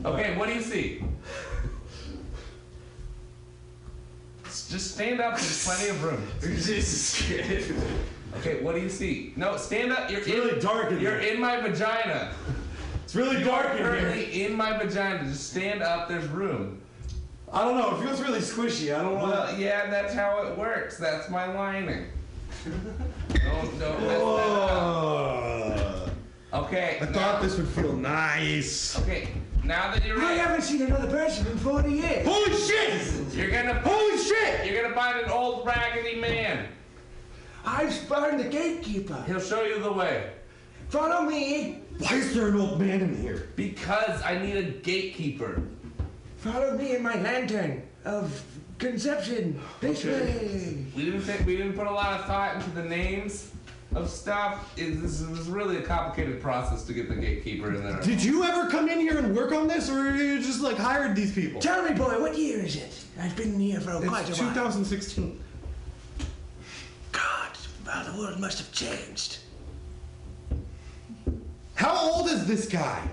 [0.05, 1.03] Okay, what do you see?
[4.45, 6.25] Just stand up, there's plenty of room.
[6.41, 7.71] Jesus Christ.
[8.37, 9.33] Okay, what do you see?
[9.35, 10.09] No, stand up.
[10.09, 11.01] You're It's in, really dark in there.
[11.03, 11.33] You're here.
[11.33, 12.33] in my vagina.
[13.03, 13.87] It's really You dark in here.
[13.87, 15.23] currently in my vagina.
[15.25, 16.07] Just stand up.
[16.07, 16.81] There's room.
[17.51, 17.97] I don't know.
[17.97, 18.95] It feels really squishy.
[18.97, 19.23] I don't know.
[19.25, 20.97] Well, yeah, that's how it works.
[20.97, 22.05] That's my lining.
[22.63, 26.09] Don't don't mess that up.
[26.53, 26.97] Okay.
[27.01, 28.99] I thought this would feel nice.
[28.99, 29.29] Okay.
[29.63, 32.27] Now that you're I in, haven't seen another person in 40 years.
[32.27, 33.33] Holy shit!
[33.33, 34.65] you're gonna Holy shit!
[34.65, 36.67] you're gonna find an old raggedy man.
[37.63, 39.23] I've spurned the gatekeeper.
[39.27, 40.31] He'll show you the way.
[40.89, 41.79] Follow me.
[41.99, 43.49] Why is there an old man in here?
[43.55, 45.61] Because I need a gatekeeper.
[46.37, 48.43] Follow me in my lantern of
[48.81, 49.61] conception.
[49.79, 50.85] This way.
[50.95, 53.51] We didn't think we didn't put a lot of thought into the names
[53.95, 54.73] of stuff.
[54.77, 58.01] It, this is really a complicated process to get the gatekeeper in there.
[58.01, 61.15] Did you ever come in here and work on this, or you just like hired
[61.15, 61.61] these people?
[61.61, 63.05] Tell me, boy, what year is it?
[63.19, 64.53] I've been here for quite It's a while.
[64.53, 65.39] 2016.
[67.11, 69.39] God, wow, the world must have changed.
[71.75, 73.07] How old is this guy?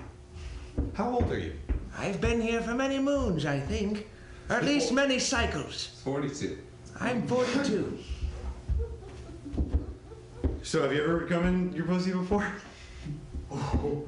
[0.93, 1.53] How old are you?
[1.97, 4.07] I've been here for many moons, I think.
[4.49, 6.01] Or at least many cycles.
[6.03, 6.57] 42.
[6.99, 7.97] I'm 42.
[10.63, 12.51] So have you ever come in your pussy before?
[13.49, 14.05] Well,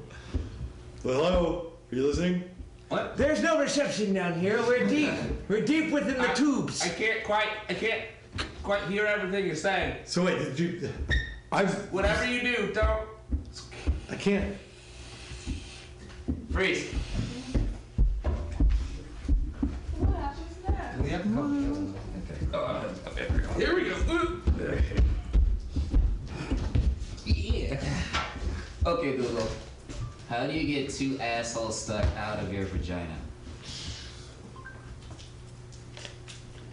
[1.02, 1.72] hello.
[1.90, 2.44] Are you listening?
[2.88, 3.16] What?
[3.16, 4.60] There's no reception down here.
[4.66, 5.12] We're deep.
[5.48, 6.82] We're deep within the I- tubes.
[6.82, 8.02] I can't quite I can't
[8.62, 9.96] quite hear everything you're saying.
[10.04, 10.90] So wait, did you?
[11.50, 11.74] I've.
[11.92, 13.08] Whatever you do, don't
[14.10, 14.54] I can't.
[16.52, 16.92] freeze.
[21.14, 21.18] Uh,
[23.58, 23.96] here we go.
[27.26, 27.78] Yeah.
[28.86, 29.46] Okay, Google.
[30.30, 33.14] How do you get two assholes stuck out of your vagina?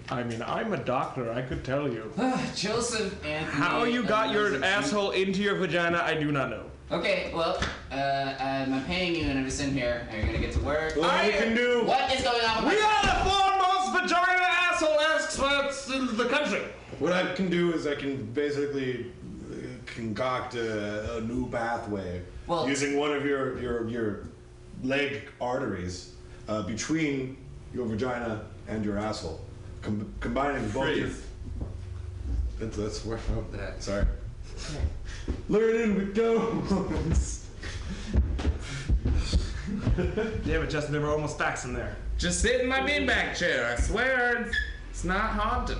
[0.09, 1.31] I mean, I'm a doctor.
[1.33, 2.11] I could tell you.
[2.55, 6.63] Joseph and How you got your asshole into your vagina, I do not know.
[6.91, 7.61] Okay, well,
[7.91, 10.95] uh, I'm paying you, and I'm just in here, and you're gonna get to work.
[10.95, 12.63] What you can do- What is going on?
[12.65, 16.61] with We my- are the foremost vagina asshole experts in the country.
[16.99, 19.11] What I can do is I can basically
[19.51, 19.55] uh,
[19.85, 24.27] concoct a, a new pathway Well- using one of your your your
[24.83, 26.13] leg arteries
[26.47, 27.37] uh, between
[27.73, 29.39] your vagina and your asshole,
[29.81, 30.95] Com- combining both.
[30.95, 31.09] Your,
[32.59, 33.19] that's that's where.
[33.35, 33.81] Oh, that.
[33.83, 34.05] Sorry.
[35.49, 37.45] Learning with goes.
[40.45, 41.95] Damn it, Justin, there were almost facts in there.
[42.19, 43.65] Just sit in my beanbag chair.
[43.77, 44.57] I swear, it's,
[44.91, 45.77] it's not haunted.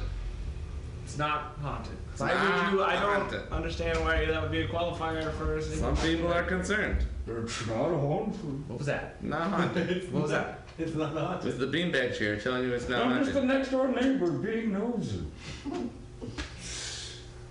[1.03, 1.91] It's not haunted.
[2.13, 2.83] It's Why not would you?
[2.85, 5.57] I don't understand why that would be a qualifier for.
[5.57, 7.05] a single- Some people are concerned.
[7.27, 8.69] It's not haunted.
[8.69, 9.21] What was that?
[9.21, 10.11] Not haunted.
[10.13, 10.61] What was that?
[10.77, 11.49] It's not haunted.
[11.49, 13.17] It's the beanbag chair telling you it's not haunted.
[13.17, 15.25] I'm just the next door neighbor being nosy.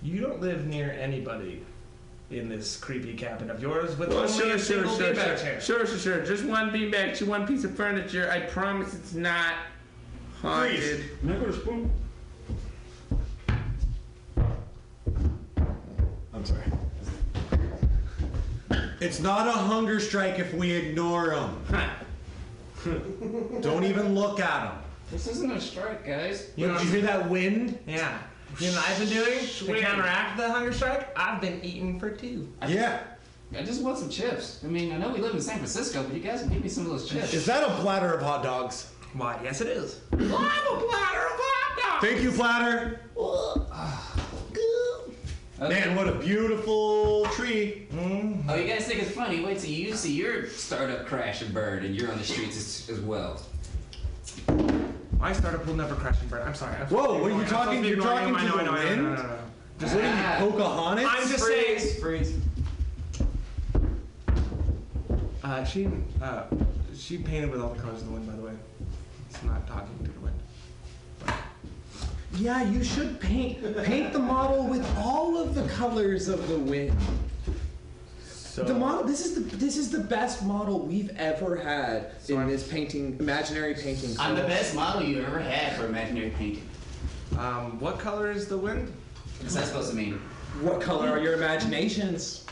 [0.01, 1.63] You don't live near anybody
[2.31, 5.25] in this creepy cabin of yours with Well, only sure, a sure, single sure, beanbag
[5.25, 5.61] sure, chair.
[5.61, 6.25] sure, sure, sure.
[6.25, 8.29] Just one beanbag to one piece of furniture.
[8.31, 9.55] I promise it's not
[10.41, 11.05] haunted.
[11.23, 11.91] Never a spoon.
[16.33, 16.63] I'm sorry.
[19.01, 21.63] It's not a hunger strike if we ignore them.
[23.61, 24.77] Don't even look at them.
[25.11, 26.51] This isn't a strike, guys.
[26.55, 27.79] You know, Did you hear that wind?
[27.87, 28.19] Yeah.
[28.57, 31.07] You know what I've been doing to counteract the hunger strike?
[31.15, 32.51] I've been eating for two.
[32.67, 33.01] Yeah.
[33.57, 34.61] I just want some chips.
[34.63, 36.69] I mean, I know we live in San Francisco, but you guys can give me
[36.69, 37.33] some of those chips.
[37.33, 38.91] Is that a platter of hot dogs?
[39.13, 39.39] Why?
[39.43, 40.01] Yes, it is.
[40.13, 42.07] I'm a platter of hot dogs.
[42.07, 43.01] Thank you, platter.
[43.71, 44.25] Ah.
[45.59, 47.87] Man, what a beautiful tree.
[47.91, 48.49] Mm-hmm.
[48.49, 49.43] Oh, you guys think it's funny?
[49.43, 52.97] Wait till you see your startup crash and burn, and you're on the streets as,
[52.97, 53.41] as well.
[55.19, 56.47] My startup will never crash and burn.
[56.47, 56.75] I'm sorry.
[56.77, 58.55] I'm Whoa, supposed what are you I'm talking- be you're talking to the I know,
[58.57, 59.03] I know, wind?
[59.03, 59.35] no, no, no, no.
[59.87, 61.05] What are you, Pocahontas?
[61.09, 62.01] I'm just Freeze, saying.
[62.01, 62.33] freeze.
[65.43, 65.87] Uh, she,
[66.21, 66.43] uh,
[66.95, 68.51] she painted with all the colors of the wind, by the way.
[69.29, 70.35] It's not talking to the wind.
[72.35, 76.95] Yeah, you should paint paint the model with all of the colors of the wind.
[78.59, 79.05] So The model.
[79.05, 83.73] This is the this is the best model we've ever had in this painting, imaginary
[83.73, 84.13] painting.
[84.19, 86.67] I'm the best model you ever had for imaginary painting.
[87.37, 88.91] Um, what color is the wind?
[89.39, 90.19] What's that supposed to mean?
[90.61, 92.45] What color are your imaginations?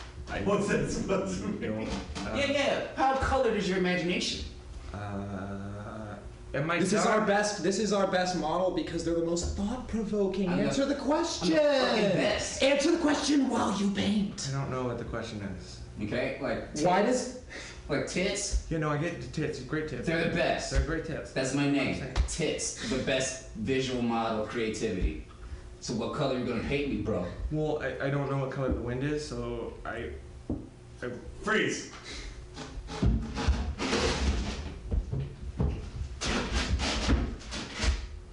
[0.46, 1.90] What's that supposed to mean?
[2.36, 2.82] yeah, yeah.
[2.96, 4.46] How colored is your imagination?
[4.94, 6.16] Uh,
[6.54, 7.20] am I This is dark?
[7.20, 7.64] our best.
[7.64, 10.48] This is our best model because they're the most thought-provoking.
[10.48, 11.50] I'm the- Answer the I'm question.
[11.50, 12.64] the fucking best.
[12.64, 14.50] Answer the question while you paint.
[14.54, 15.77] I don't know what the question is.
[16.04, 17.40] Okay, like tits, Why does
[17.90, 18.68] like tits?
[18.70, 19.60] You know, I get the tits.
[19.62, 20.08] Great tits.
[20.08, 20.72] They're the best.
[20.72, 21.32] They're great tits.
[21.32, 22.04] That's my name.
[22.28, 25.26] Tits, the best visual model of creativity.
[25.80, 27.26] So what color are you gonna paint me, bro?
[27.52, 30.10] Well, I, I don't know what color the wind is, so I.
[31.02, 31.10] I
[31.44, 31.92] Freeze.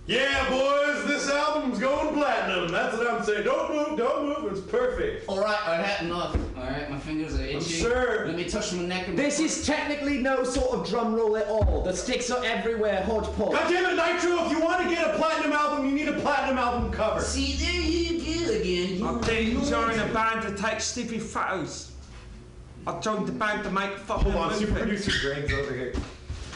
[0.06, 2.68] Yeah, boys, this album's going platinum.
[2.70, 3.44] That's what I'm saying.
[3.44, 4.52] Don't move, don't move.
[4.52, 5.26] It's perfect.
[5.28, 6.36] All right, I had enough.
[6.58, 7.60] All right, my fingers are itchy.
[7.60, 8.26] sure.
[8.26, 9.08] Let me touch my neck.
[9.08, 11.82] And This is technically no sort of drum roll at all.
[11.84, 13.52] The sticks are everywhere, hodgepodge.
[13.52, 14.44] God damn it, Nitro!
[14.44, 17.22] If you want to get a platinum album, you need a platinum album cover.
[17.22, 18.98] See, there you go again.
[18.98, 21.92] You I didn't join a band to take stupid photos.
[22.86, 25.04] I joined the band to make fucking Hold on, super movies.
[25.04, 25.94] producer Greg's over here.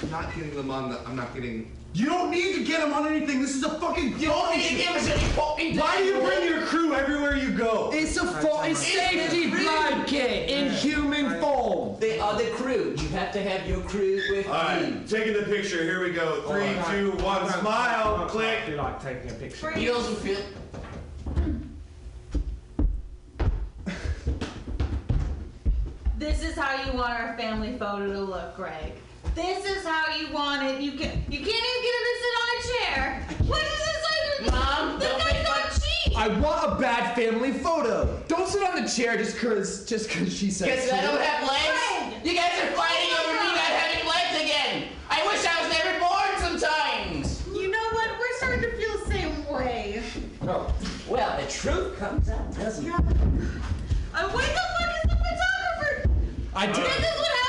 [0.03, 1.01] I'm not getting them on the.
[1.07, 1.73] I'm not getting.
[1.99, 3.43] You don't need to get him on anything.
[3.43, 4.21] This is a fucking.
[4.21, 5.77] You don't need to give us any fucking.
[5.77, 7.91] Why do you bring your crew everywhere you go?
[7.93, 11.99] It's a fo- it's safety blanket in human form.
[11.99, 12.95] They are the crew.
[12.97, 14.53] You have to have your crew with you.
[14.53, 15.83] All right, taking the picture.
[15.83, 16.43] Here we go.
[16.43, 17.51] Three, two, one.
[17.51, 18.29] Smile.
[18.29, 18.61] Click.
[18.69, 19.73] I like taking a picture.
[19.73, 19.77] you.
[19.79, 20.39] Heels and feel.
[26.17, 28.93] This is how you want our family photo to look, Greg.
[29.39, 30.81] This is how you want it.
[30.81, 33.27] You can you can't even get him to sit on a chair.
[33.47, 34.53] What is this like?
[34.53, 36.19] Mom, the don't guy's make not cheap.
[36.19, 38.21] I want a bad family photo.
[38.27, 40.67] Don't sit on the chair just cause just cause she said.
[40.67, 42.11] Guess I don't have legs.
[42.11, 42.27] Greg!
[42.27, 44.89] You guys are fighting Oh my over me not having legs again.
[45.09, 47.47] I wish I was never born sometimes.
[47.47, 48.09] You know what?
[48.19, 50.03] We're starting to feel the same way.
[50.43, 50.75] Oh,
[51.09, 52.93] well, the truth comes out, doesn't it?
[52.93, 56.11] Uh, what the fuck is the photographer?
[56.57, 56.75] I did.
[56.75, 57.48] This is what happens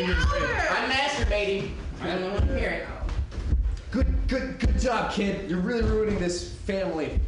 [0.00, 1.72] I'm masturbating.
[2.00, 2.88] I don't want to hear it.
[3.90, 5.50] Good, good, good job, kid.
[5.50, 7.20] You're really ruining this family.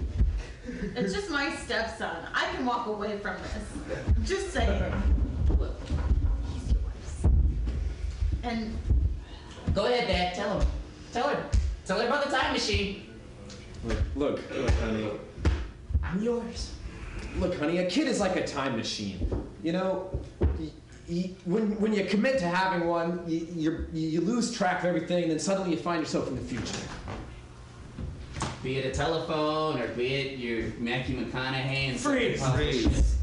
[0.97, 2.17] It's just my stepson.
[2.33, 4.29] I can walk away from this.
[4.29, 4.93] Just saying.
[5.59, 5.77] Look,
[6.55, 7.33] he's yours.
[8.43, 8.77] And
[9.75, 10.35] Go ahead, Dad.
[10.35, 10.69] Tell him.
[11.13, 11.45] Tell her.
[11.85, 13.03] Tell her about the time machine.
[13.85, 15.11] Look, look, look, honey.
[16.03, 16.73] I'm yours.
[17.39, 19.49] Look, honey, a kid is like a time machine.
[19.65, 20.21] You know,
[21.45, 25.39] when, when you commit to having one, you, you lose track of everything, and then
[25.39, 26.79] suddenly you find yourself in the future.
[28.63, 32.47] Be it a telephone or be it your Matthew McConaughey and Freeze.
[32.55, 33.17] Freeze.